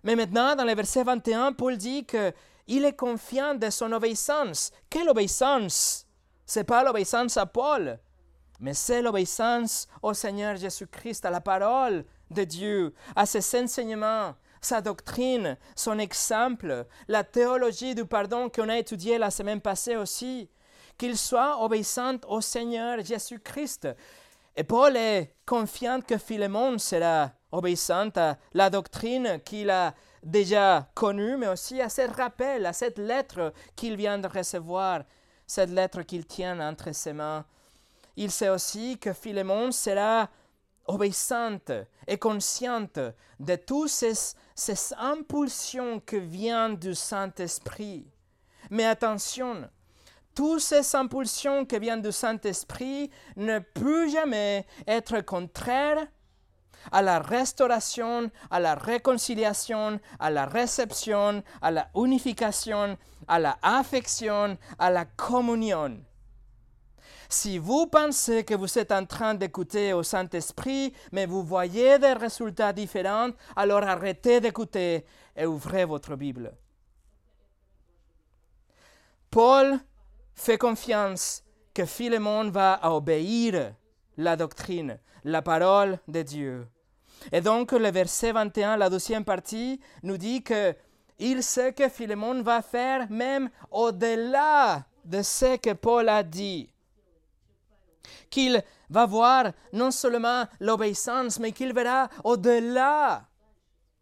[0.03, 4.71] Mais maintenant, dans le verset 21, Paul dit qu'il est confiant de son obéissance.
[4.91, 6.05] Quelle obéissance?
[6.45, 7.99] Ce n'est pas l'obéissance à Paul,
[8.59, 14.81] mais c'est l'obéissance au Seigneur Jésus-Christ, à la parole de Dieu, à ses enseignements, sa
[14.81, 20.49] doctrine, son exemple, la théologie du pardon qu'on a étudié la semaine passée aussi,
[20.97, 23.87] qu'il soit obéissant au Seigneur Jésus-Christ.
[24.55, 29.93] Et Paul est confiant que Philémon sera obéissant à la doctrine qu'il a
[30.23, 35.03] déjà connue, mais aussi à ce rappel, à cette lettre qu'il vient de recevoir,
[35.45, 37.45] cette lettre qu'il tient entre ses mains
[38.17, 40.27] il sait aussi que Philémon sera
[40.87, 41.71] obéissante
[42.07, 42.99] et consciente
[43.39, 44.35] de toutes ces,
[44.97, 48.07] impulsions qui viennent du Saint-Esprit.
[48.71, 49.69] Mais attention,
[50.33, 56.07] toutes ces impulsions qui viennent du Saint-Esprit ne peuvent jamais être contraires
[56.91, 63.57] à la restauration, à la réconciliation, à la réception, à la unification, à la
[64.79, 65.99] à la communion.
[67.29, 72.13] Si vous pensez que vous êtes en train d'écouter au Saint-Esprit, mais vous voyez des
[72.13, 76.53] résultats différents, alors arrêtez d'écouter et ouvrez votre Bible.
[79.29, 79.77] Paul
[80.35, 83.73] fait confiance que Philémon va obéir
[84.15, 86.67] la doctrine, la parole de Dieu.
[87.31, 90.73] Et donc le verset 21, la deuxième partie, nous dit que
[91.19, 96.69] il sait que Philémon va faire même au-delà de ce que Paul a dit
[98.29, 103.27] qu'il va voir non seulement l'obéissance, mais qu'il verra au-delà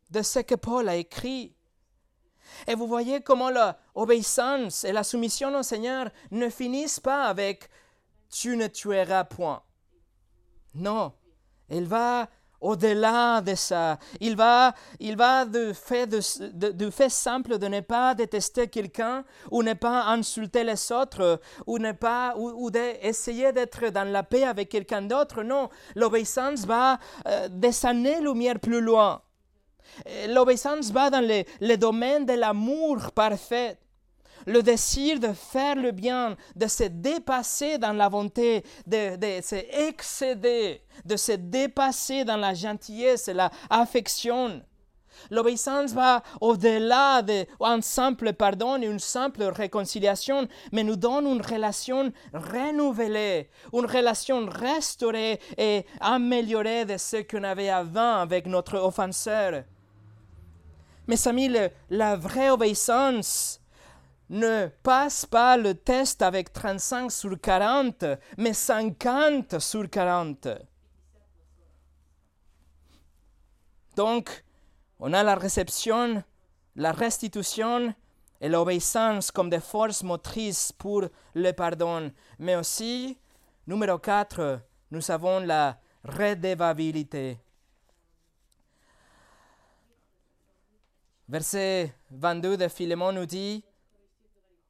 [0.10, 1.56] de ce que Paul a écrit.
[2.68, 7.70] Et vous voyez comment l'obéissance et la soumission au Seigneur ne finissent pas avec
[8.30, 9.64] tu ne tueras point.
[10.74, 11.14] Non,
[11.70, 12.30] elle va
[12.66, 13.98] au-delà de ça.
[14.20, 20.06] Il va, il va du fait, simple de ne pas détester quelqu'un ou ne pas
[20.08, 25.44] insulter les autres ou, ne pas, ou, d'essayer d'être dans la paix avec quelqu'un d'autre.
[25.44, 26.98] Non, l'obéissance va
[27.28, 29.22] euh, des années-lumière plus loin.
[30.28, 33.78] L'obéissance va dans le domaine de l'amour parfait
[34.46, 39.56] le désir de faire le bien, de se dépasser dans la bonté, de, se
[39.88, 44.62] excéder, de se dépasser dans la gentillesse et la affection.
[45.32, 52.12] L'obéissance va au-delà d'un simple pardon et une simple réconciliation, mais nous donne une relation
[52.34, 59.64] renouvelée, une relation restaurée et améliorée de ce qu'on avait avant avec notre offenseur.
[61.08, 61.56] Mes amis,
[61.90, 63.62] la vraie obéissance,
[64.30, 68.06] ne passe pas le test avec 35 sur 40,
[68.38, 70.48] mais 50 sur 40.
[73.96, 74.44] Donc,
[75.00, 76.24] on a la réception,
[76.76, 77.94] la restitution
[78.42, 82.12] et l'obéissance comme des forces motrices pour le pardon.
[82.40, 83.18] Mais aussi,
[83.68, 84.60] numéro 4,
[84.92, 87.40] nous avons la redevabilité.
[91.28, 93.64] Verset 22 de Philémon nous dit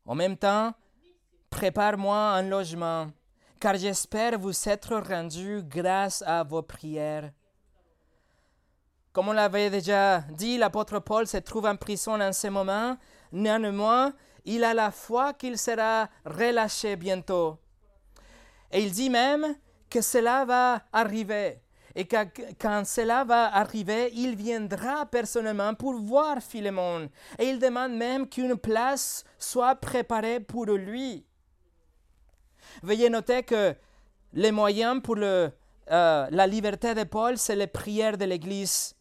[0.06, 0.74] en même temps,
[1.50, 3.08] prépare-moi un logement,
[3.60, 7.32] car j'espère vous être rendu grâce à vos prières.
[9.12, 12.98] Comme on l'avait déjà dit, l'apôtre Paul se trouve en prison en ce moment.
[13.32, 17.58] Néanmoins, il a la foi qu'il sera relâché bientôt.
[18.72, 19.56] Et il dit même
[19.90, 21.62] que cela va arriver.
[21.96, 27.10] Et quand cela va arriver, il viendra personnellement pour voir Philémon.
[27.40, 31.26] Et il demande même qu'une place soit préparée pour lui.
[32.84, 33.74] Veuillez noter que
[34.34, 35.50] les moyens pour euh,
[35.88, 38.96] la liberté de Paul, c'est les prières de l'Église.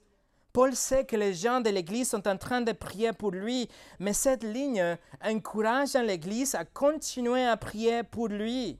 [0.52, 3.68] Paul sait que les gens de l'Église sont en train de prier pour lui,
[3.98, 8.78] mais cette ligne encourage l'Église à continuer à prier pour lui.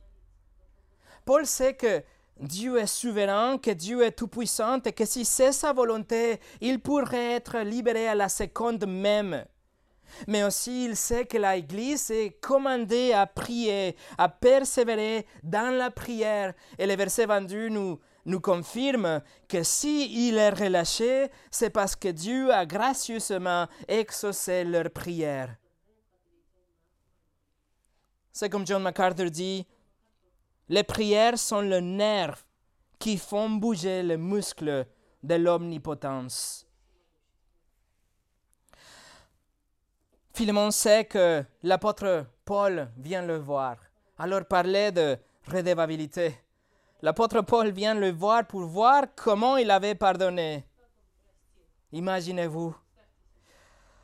[1.25, 2.05] Paul sait que
[2.41, 7.33] Dieu est souverain, que Dieu est tout-puissant et que si c'est sa volonté, il pourrait
[7.33, 9.45] être libéré à la seconde même.
[10.29, 16.55] Mais aussi, il sait que l'Église est commandée à prier, à persévérer dans la prière.
[16.79, 22.53] Et le verset vendu nous, nous confirme que si est relâché, c'est parce que Dieu
[22.53, 25.57] a gracieusement exaucé leur prière.
[28.33, 29.67] C'est comme John MacArthur dit,
[30.69, 32.45] les prières sont le nerf
[32.99, 34.87] qui font bouger les muscles
[35.23, 36.67] de l'omnipotence.
[40.33, 43.77] Philemon sait que l'apôtre Paul vient le voir.
[44.19, 46.37] Alors parler de redevabilité.
[47.03, 50.65] L'apôtre Paul vient le voir pour voir comment il avait pardonné.
[51.93, 52.75] Imaginez-vous.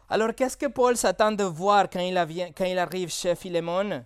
[0.08, 2.14] Alors qu'est-ce que Paul s'attend de voir quand il,
[2.56, 4.04] quand arrive chez Philémon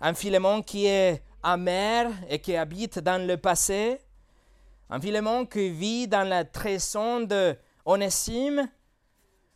[0.00, 4.00] Un Philémon qui est amer et qui habite dans le passé.
[4.90, 8.68] Un Philémon qui vit dans la trahison de Onésime.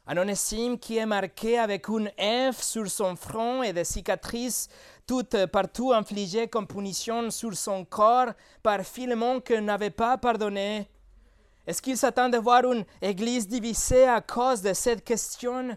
[0.06, 4.68] Un Onésime qui est marqué avec une F sur son front et des cicatrices
[5.06, 10.88] toutes partout infligées comme punition sur son corps par Philémon qui n'avait pas pardonné.
[11.66, 15.76] Est-ce qu'il s'attend de voir une église divisée à cause de cette question?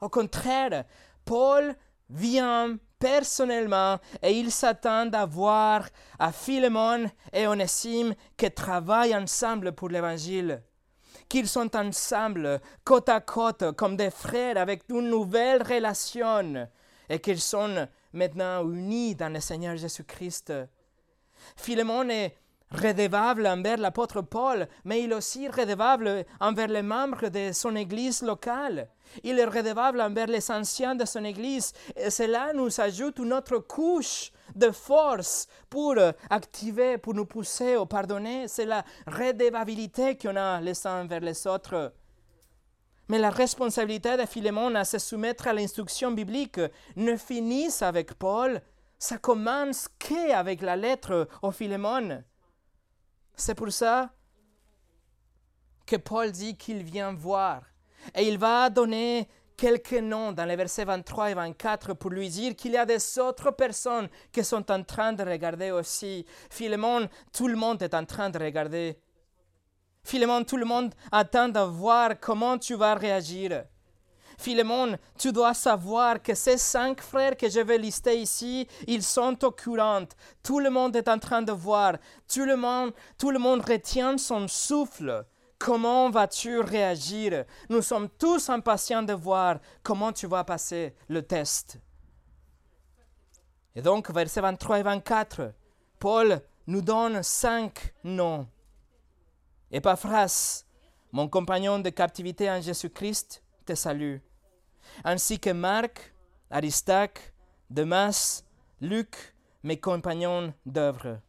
[0.00, 0.84] Au contraire,
[1.24, 1.74] Paul
[2.10, 5.88] vient personnellement et il s'attend à voir
[6.18, 10.62] à Philémon et Onésime qui travaillent ensemble pour l'évangile.
[11.28, 16.68] Qu'ils sont ensemble, côte à côte, comme des frères avec une nouvelle relation
[17.08, 20.52] et qu'ils sont maintenant unis dans le Seigneur Jésus-Christ.
[21.56, 22.36] Philémon est
[22.70, 28.22] redevable envers l'apôtre Paul, mais il est aussi redevable envers les membres de son Église
[28.22, 28.88] locale.
[29.22, 31.72] Il est redevable envers les anciens de son Église.
[31.96, 35.94] Et cela nous ajoute une autre couche de force pour
[36.30, 38.48] activer, pour nous pousser au pardonner.
[38.48, 41.92] C'est la redevabilité qu'on a les uns envers les autres.
[43.08, 46.60] Mais la responsabilité de Philémon à se soumettre à l'instruction biblique
[46.96, 48.60] ne finit avec Paul,
[48.98, 52.24] ça commence qu'avec la lettre au Philémon.
[53.36, 54.10] C'est pour ça
[55.86, 57.62] que Paul dit qu'il vient voir.
[58.14, 62.56] Et il va donner quelques noms dans les versets 23 et 24 pour lui dire
[62.56, 66.24] qu'il y a des autres personnes qui sont en train de regarder aussi.
[66.50, 68.98] Philémon, tout le monde est en train de regarder.
[70.02, 73.64] Philémon, tout le monde attend de voir comment tu vas réagir.
[74.38, 79.44] Philémon, tu dois savoir que ces cinq frères que je vais lister ici, ils sont
[79.44, 79.50] au.
[80.42, 81.94] Tout le monde est en train de voir.
[82.28, 85.24] Tout le monde, tout le monde retient son souffle.
[85.58, 87.44] Comment vas-tu réagir?
[87.70, 91.78] Nous sommes tous impatients de voir comment tu vas passer le test.
[93.74, 95.54] Et donc, versets 23 et 24,
[95.98, 98.46] Paul nous donne cinq noms.
[99.70, 100.64] Epaphras,
[101.12, 104.18] mon compagnon de captivité en Jésus-Christ, te salue,
[105.04, 106.14] ainsi que Marc,
[106.50, 107.34] Aristarque,
[107.68, 108.44] Demas,
[108.80, 111.20] Luc, mes compagnons d'œuvre.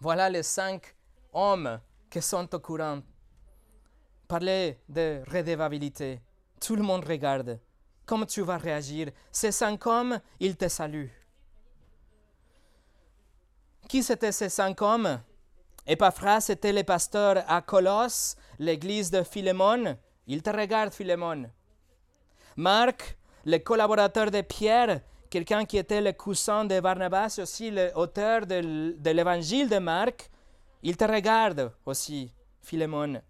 [0.00, 0.96] Voilà les cinq
[1.32, 3.02] hommes qui sont au courant.
[4.26, 6.20] Parler de redevabilité.
[6.60, 7.60] Tout le monde regarde.
[8.06, 9.10] Comment tu vas réagir?
[9.30, 11.12] Ces cinq hommes, ils te saluent.
[13.88, 15.20] Qui c'était ces cinq hommes?
[15.86, 19.98] Epaphras était le pasteur à Colosse, l'église de Philémon.
[20.26, 21.50] Il te regarde, Philémon.
[22.56, 29.10] Marc, le collaborateur de Pierre, quelqu'un qui était le cousin de Barnabas, aussi l'auteur de,
[29.10, 30.30] l'évangile de Marc,
[30.82, 33.20] il te regarde aussi, Philémon.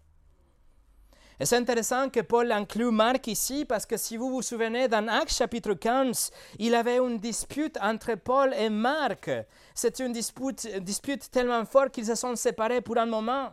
[1.40, 5.08] Et c'est intéressant que Paul inclut Marc ici parce que si vous vous souvenez, dans
[5.08, 6.30] Actes chapitre 15,
[6.60, 9.30] il avait une dispute entre Paul et Marc.
[9.74, 13.52] C'était une dispute, une dispute tellement forte qu'ils se sont séparés pour un moment.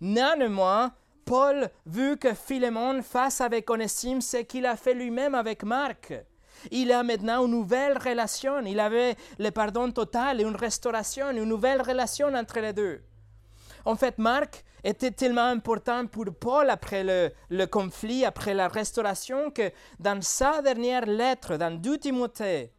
[0.00, 0.92] Néanmoins,
[1.28, 6.14] Paul, vu que Philémon fasse avec Onésime ce qu'il a fait lui-même avec Marc,
[6.70, 8.60] il a maintenant une nouvelle relation.
[8.64, 13.02] Il avait le pardon total et une restauration, une nouvelle relation entre les deux.
[13.84, 17.04] En fait, Marc était tellement important pour Paul après
[17.50, 19.70] le, conflit, après la restauration, que
[20.00, 22.72] dans sa dernière lettre, dans 2 Timothée,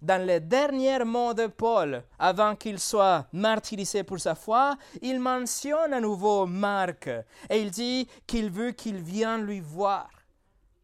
[0.00, 5.92] dans les derniers mots de Paul, avant qu'il soit martyrisé pour sa foi, il mentionne
[5.92, 7.08] à nouveau Marc
[7.50, 10.08] et il dit qu'il veut qu'il vienne lui voir.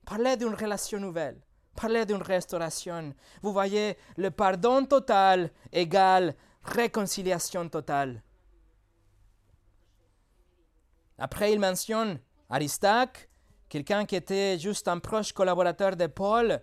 [0.04, 1.40] Parler d'une relation nouvelle,
[1.76, 3.14] parler d'une restauration.
[3.42, 6.34] Vous voyez, le pardon total égale
[6.64, 8.22] réconciliation totale.
[11.18, 12.18] Après, il mentionne
[12.50, 13.28] Aristaque,
[13.68, 16.60] quelqu'un qui était juste un proche collaborateur de Paul.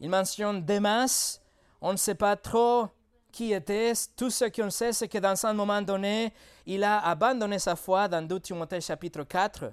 [0.00, 1.40] Il mentionne Demas.
[1.80, 2.88] On ne sait pas trop
[3.30, 3.92] qui était.
[4.16, 6.32] Tout ce qu'on sait, c'est que dans un moment donné,
[6.66, 9.72] il a abandonné sa foi dans 2 Timothée chapitre 4.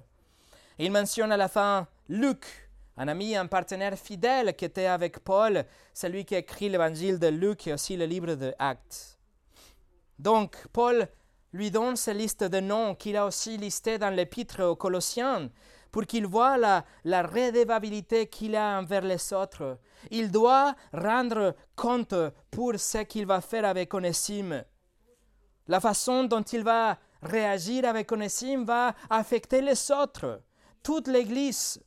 [0.78, 2.44] Il mentionne à la fin Luc,
[2.96, 7.66] un ami, un partenaire fidèle qui était avec Paul, celui qui écrit l'évangile de Luc
[7.66, 9.18] et aussi le livre de Actes.
[10.18, 11.08] Donc, Paul
[11.52, 15.50] lui donne cette liste de noms qu'il a aussi listés dans l'épître aux Colossiens
[15.90, 19.78] pour qu'il voit la, la redevabilité qu'il a envers les autres.
[20.10, 22.14] Il doit rendre compte
[22.50, 24.64] pour ce qu'il va faire avec Onésime.
[25.68, 30.42] La façon dont il va réagir avec Onésime va affecter les autres,
[30.82, 31.80] toute l'Église.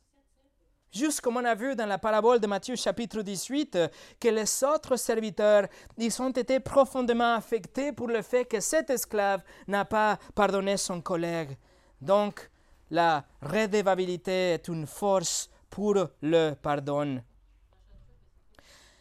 [0.92, 3.78] Juste comme on a vu dans la parabole de Matthieu chapitre 18,
[4.18, 9.42] que les autres serviteurs, ils ont été profondément affectés pour le fait que cet esclave
[9.68, 11.56] n'a pas pardonné son collègue.
[12.00, 12.50] Donc,
[12.90, 17.22] la redevabilité est une force pour le pardon.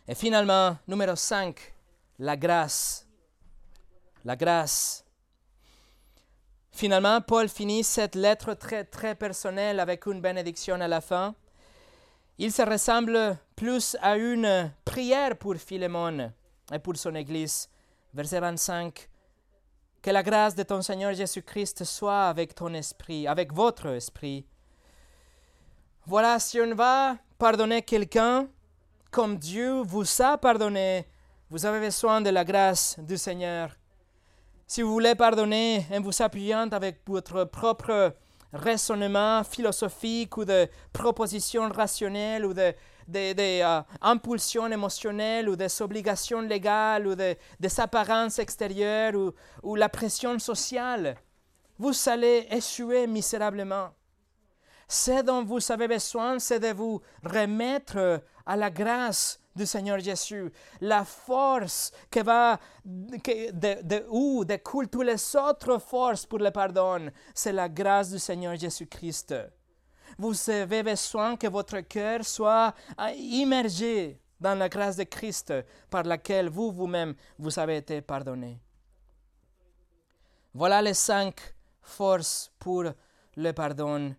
[0.08, 1.56] Et finalement, numéro 5,
[2.20, 3.08] la grâce.
[4.26, 5.04] La grâce.
[6.72, 11.36] Finalement, Paul finit cette lettre très, très personnelle avec une bénédiction à la fin.
[12.38, 16.32] Il se ressemble plus à une prière pour Philémon
[16.72, 17.70] et pour son Église.
[18.14, 19.10] Verset 25.
[20.02, 24.46] Que la grâce de ton Seigneur Jésus-Christ soit avec ton esprit, avec votre esprit.
[26.06, 28.48] Voilà, si on va pardonner quelqu'un
[29.12, 31.06] comme Dieu vous a pardonné,
[31.50, 33.76] vous avez besoin de la grâce du Seigneur.
[34.68, 38.14] Si vous voulez pardonner en vous appuyant avec votre propre
[38.54, 42.74] raisonnement philosophique ou de propositions rationnelles ou de,
[43.10, 49.34] des euh, impulsions émotionnelles ou des obligations légales ou des apparences extérieures
[49.64, 51.16] ou, la pression sociale,
[51.78, 53.90] vous allez échouer misérablement.
[54.88, 60.52] Ce dont vous avez besoin, c'est de vous remettre à la grâce du Seigneur Jésus,
[60.82, 67.12] la force qui va, de, de où découlent toutes les autres forces pour le pardon,
[67.34, 69.36] c'est la grâce du Seigneur Jésus-Christ.
[70.20, 72.76] Vous avez besoin que votre cœur soit
[73.16, 75.54] immergé dans la grâce de Christ
[75.90, 78.60] par laquelle vous vous-même vous avez été pardonné.
[80.54, 81.40] Voilà les cinq
[81.82, 82.84] forces pour
[83.38, 84.14] le pardon.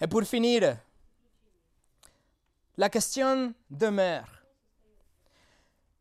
[0.00, 0.78] Et pour finir,
[2.78, 4.42] la question demeure.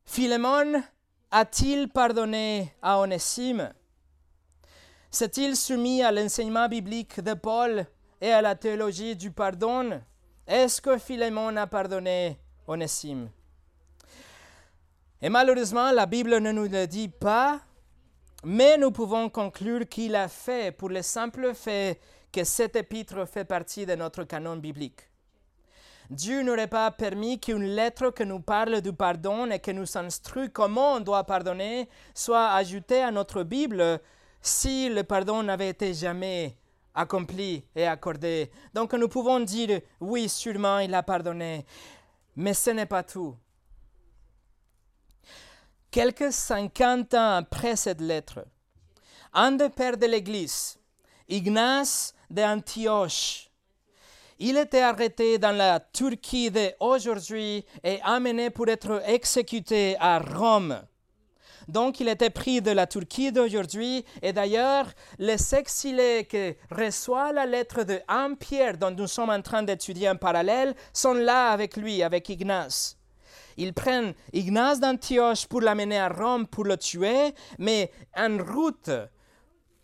[0.06, 0.82] Philémon
[1.30, 3.74] a-t-il pardonné à Onésime?
[5.10, 7.86] S'est-il soumis à l'enseignement biblique de Paul
[8.22, 10.00] et à la théologie du pardon
[10.48, 13.30] Est-ce que Philémon a pardonné Onésime?
[15.22, 17.60] Et malheureusement, la Bible ne nous le dit pas,
[18.44, 22.00] mais nous pouvons conclure qu'il a fait pour le simple fait
[22.32, 25.02] que cet épître fait partie de notre canon biblique.
[26.10, 30.52] Dieu n'aurait pas permis qu'une lettre qui nous parle du pardon et qui nous instruit
[30.52, 34.00] comment on doit pardonner soit ajoutée à notre Bible
[34.42, 36.58] si le pardon n'avait été jamais
[36.94, 38.52] accompli et accordé.
[38.74, 41.66] Donc nous pouvons dire oui, sûrement il a pardonné,
[42.36, 43.36] mais ce n'est pas tout.
[45.90, 48.46] Quelques cinquante ans après cette lettre,
[49.34, 50.78] un des pères de l'Église,
[51.28, 53.50] Ignace d'Antioche,
[54.40, 60.82] il était arrêté dans la Turquie d'aujourd'hui et amené pour être exécuté à Rome.
[61.68, 64.88] Donc il était pris de la Turquie d'aujourd'hui et d'ailleurs
[65.20, 70.10] les exilés qui reçoivent la lettre de 1 Pierre dont nous sommes en train d'étudier
[70.10, 72.98] en parallèle sont là avec lui, avec Ignace.
[73.58, 78.90] Ils prennent Ignace d'Antioche pour l'amener à Rome pour le tuer, mais en route,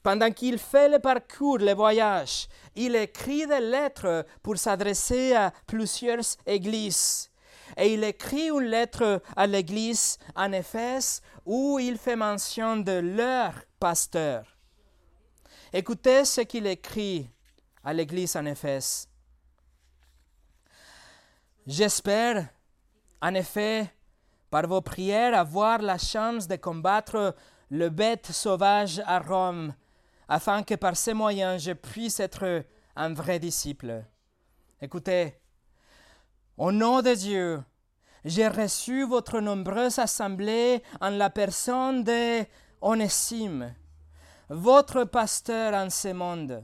[0.02, 6.24] pendant qu'il fait le parcours, le voyage, il écrit des lettres pour s'adresser à plusieurs
[6.46, 7.30] églises.
[7.76, 13.54] Et il écrit une lettre à l'église en Éphèse où il fait mention de leur
[13.80, 14.46] pasteur.
[15.74, 17.30] Écoutez ce qu'il écrit
[17.84, 19.10] à l'église en Éphèse.
[21.66, 22.48] J'espère,
[23.22, 23.92] en effet,
[24.50, 27.36] par vos prières, avoir la chance de combattre
[27.70, 29.74] le bête sauvage à Rome
[30.30, 32.64] afin que par ces moyens je puisse être
[32.96, 34.06] un vrai disciple.
[34.82, 35.40] Écoutez,
[36.58, 37.64] au nom de Dieu,
[38.26, 42.44] j'ai reçu votre nombreuse assemblée en la personne de
[42.82, 43.76] Onésime,
[44.50, 46.64] votre pasteur en ce monde,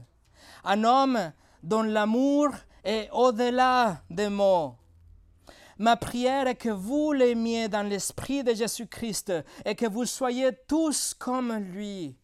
[0.64, 1.32] un homme
[1.62, 2.48] dont l'amour
[2.82, 4.76] est au-delà des mots.
[5.78, 9.32] Ma prière est que vous l'aimiez dans l'esprit de Jésus-Christ
[9.64, 12.16] et que vous soyez tous comme lui.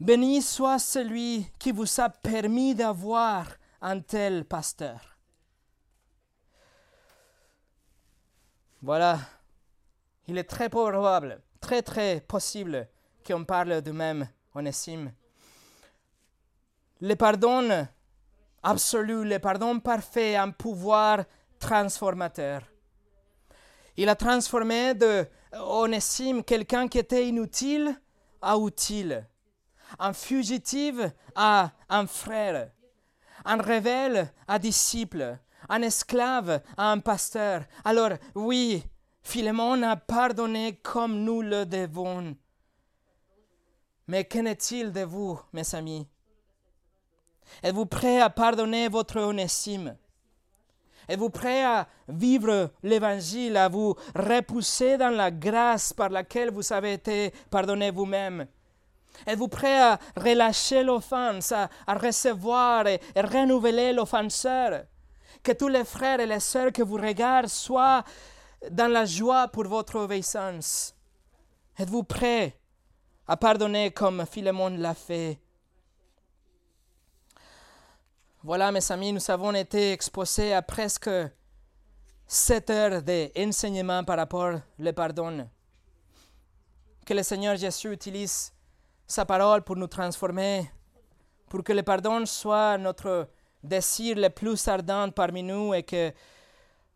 [0.00, 3.46] Béni soit celui qui vous a permis d'avoir
[3.80, 5.15] un tel pasteur.
[8.82, 9.18] Voilà,
[10.28, 12.88] il est très probable, très très possible
[13.26, 15.12] qu'on parle de même Onésime.
[17.00, 17.86] Le pardon
[18.62, 21.24] absolu, le pardon parfait, un pouvoir
[21.58, 22.62] transformateur.
[23.96, 27.98] Il a transformé de Onésime quelqu'un qui était inutile
[28.42, 29.26] à utile,
[29.98, 30.96] un fugitif
[31.34, 32.70] à un frère,
[33.44, 35.38] un rebelle à disciple,
[35.68, 37.62] un esclave à un pasteur.
[37.84, 38.84] Alors oui,
[39.22, 42.36] Philémon a pardonné comme nous le devons.
[44.08, 46.06] Mais qu'en est-il de vous, mes amis?
[47.62, 49.96] Êtes-vous prêt à pardonner votre onésime
[51.08, 56.94] Êtes-vous prêt à vivre l'évangile, à vous repousser dans la grâce par laquelle vous avez
[56.94, 58.46] été pardonné vous-même?
[59.26, 64.84] Êtes-vous prêt à relâcher l'offense, à, recevoir et, et renouveler l'offenseur?
[65.42, 68.04] Que tous les frères et les sœurs que vous regardent soient
[68.70, 70.94] dans la joie pour votre obéissance.
[71.78, 72.58] Êtes-vous prêt
[73.26, 75.40] à pardonner comme Philémon l'a fait?
[78.42, 81.10] Voilà, mes amis, nous avons été exposés à presque
[82.26, 85.48] sept heures d'enseignement par rapport au pardon.
[87.04, 88.52] Que le Seigneur Jésus utilise
[89.06, 90.70] sa parole pour nous transformer,
[91.48, 93.28] pour que le pardon soit notre
[93.62, 96.12] désir le plus ardent parmi nous et que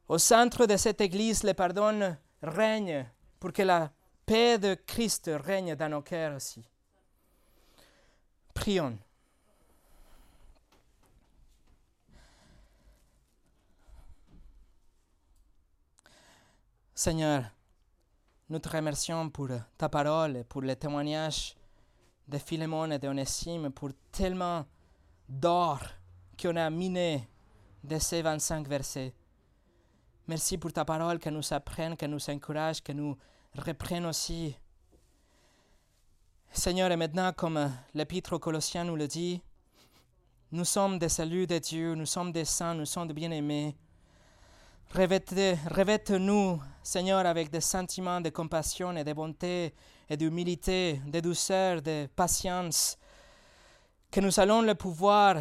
[0.08, 3.06] au centre de cette Église, le pardon règne
[3.38, 3.90] pour que la
[4.26, 6.64] paix de Christ règne dans nos cœurs aussi.
[8.52, 8.98] Prions.
[16.92, 17.44] Seigneur,
[18.48, 19.48] nous te remercions pour
[19.78, 21.54] ta parole et pour le témoignage
[22.26, 24.66] de Philémon et d'Onésime, pour tellement
[25.28, 25.80] d'or
[26.40, 27.28] qu'on a miné
[27.84, 29.12] de ces 25 versets.
[30.26, 33.16] Merci pour ta parole que nous apprenne, que nous encourage, que nous
[33.56, 34.56] reprenne aussi.
[36.52, 39.42] Seigneur, et maintenant, comme l'épître aux Colossiens nous le dit,
[40.52, 43.76] nous sommes des saluts de Dieu, nous sommes des saints, nous sommes des bien-aimés.
[44.92, 49.74] Revête-nous, Seigneur, avec des sentiments de compassion et de bonté
[50.08, 52.98] et d'humilité, de douceur, de patience,
[54.10, 55.36] que nous allons le pouvoir,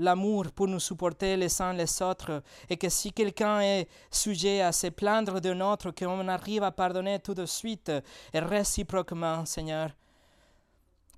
[0.00, 4.72] l'amour pour nous supporter les uns les autres, et que si quelqu'un est sujet à
[4.72, 7.92] se plaindre d'un autre, qu'on arrive à pardonner tout de suite
[8.32, 9.90] et réciproquement, Seigneur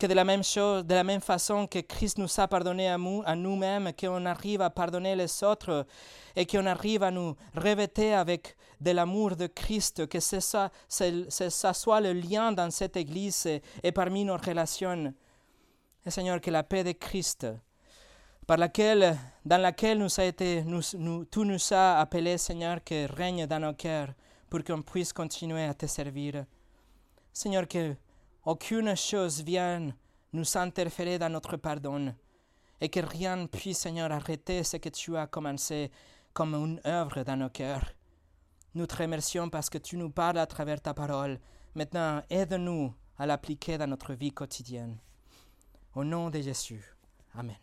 [0.02, 2.98] que de la même chose, de la même façon que Christ nous a pardonné à,
[2.98, 5.86] nous, à nous-mêmes, qu'on arrive à pardonner les autres
[6.34, 11.72] et qu'on arrive à nous revêter avec de l'amour de Christ, que c'est ça, ça
[11.72, 15.14] soit le lien dans cette Église et, parmi nos relations.
[16.04, 17.46] Et Seigneur, que la paix de Christ,
[18.46, 23.10] par laquelle, dans laquelle nous a été, nous, nous, tout nous a appelé, Seigneur, que
[23.12, 24.12] règne dans nos cœurs
[24.50, 26.44] pour qu'on puisse continuer à te servir.
[27.32, 27.94] Seigneur, que
[28.44, 29.94] aucune chose vienne
[30.32, 32.14] nous interférer dans notre pardon
[32.80, 35.90] et que rien ne puisse, Seigneur, arrêter ce que tu as commencé
[36.32, 37.92] comme une œuvre dans nos cœurs.
[38.74, 41.38] Nous te remercions parce que tu nous parles à travers ta parole.
[41.74, 44.98] Maintenant, aide-nous à l'appliquer dans notre vie quotidienne.
[45.94, 46.82] Au nom de Jésus.
[47.34, 47.56] Amen.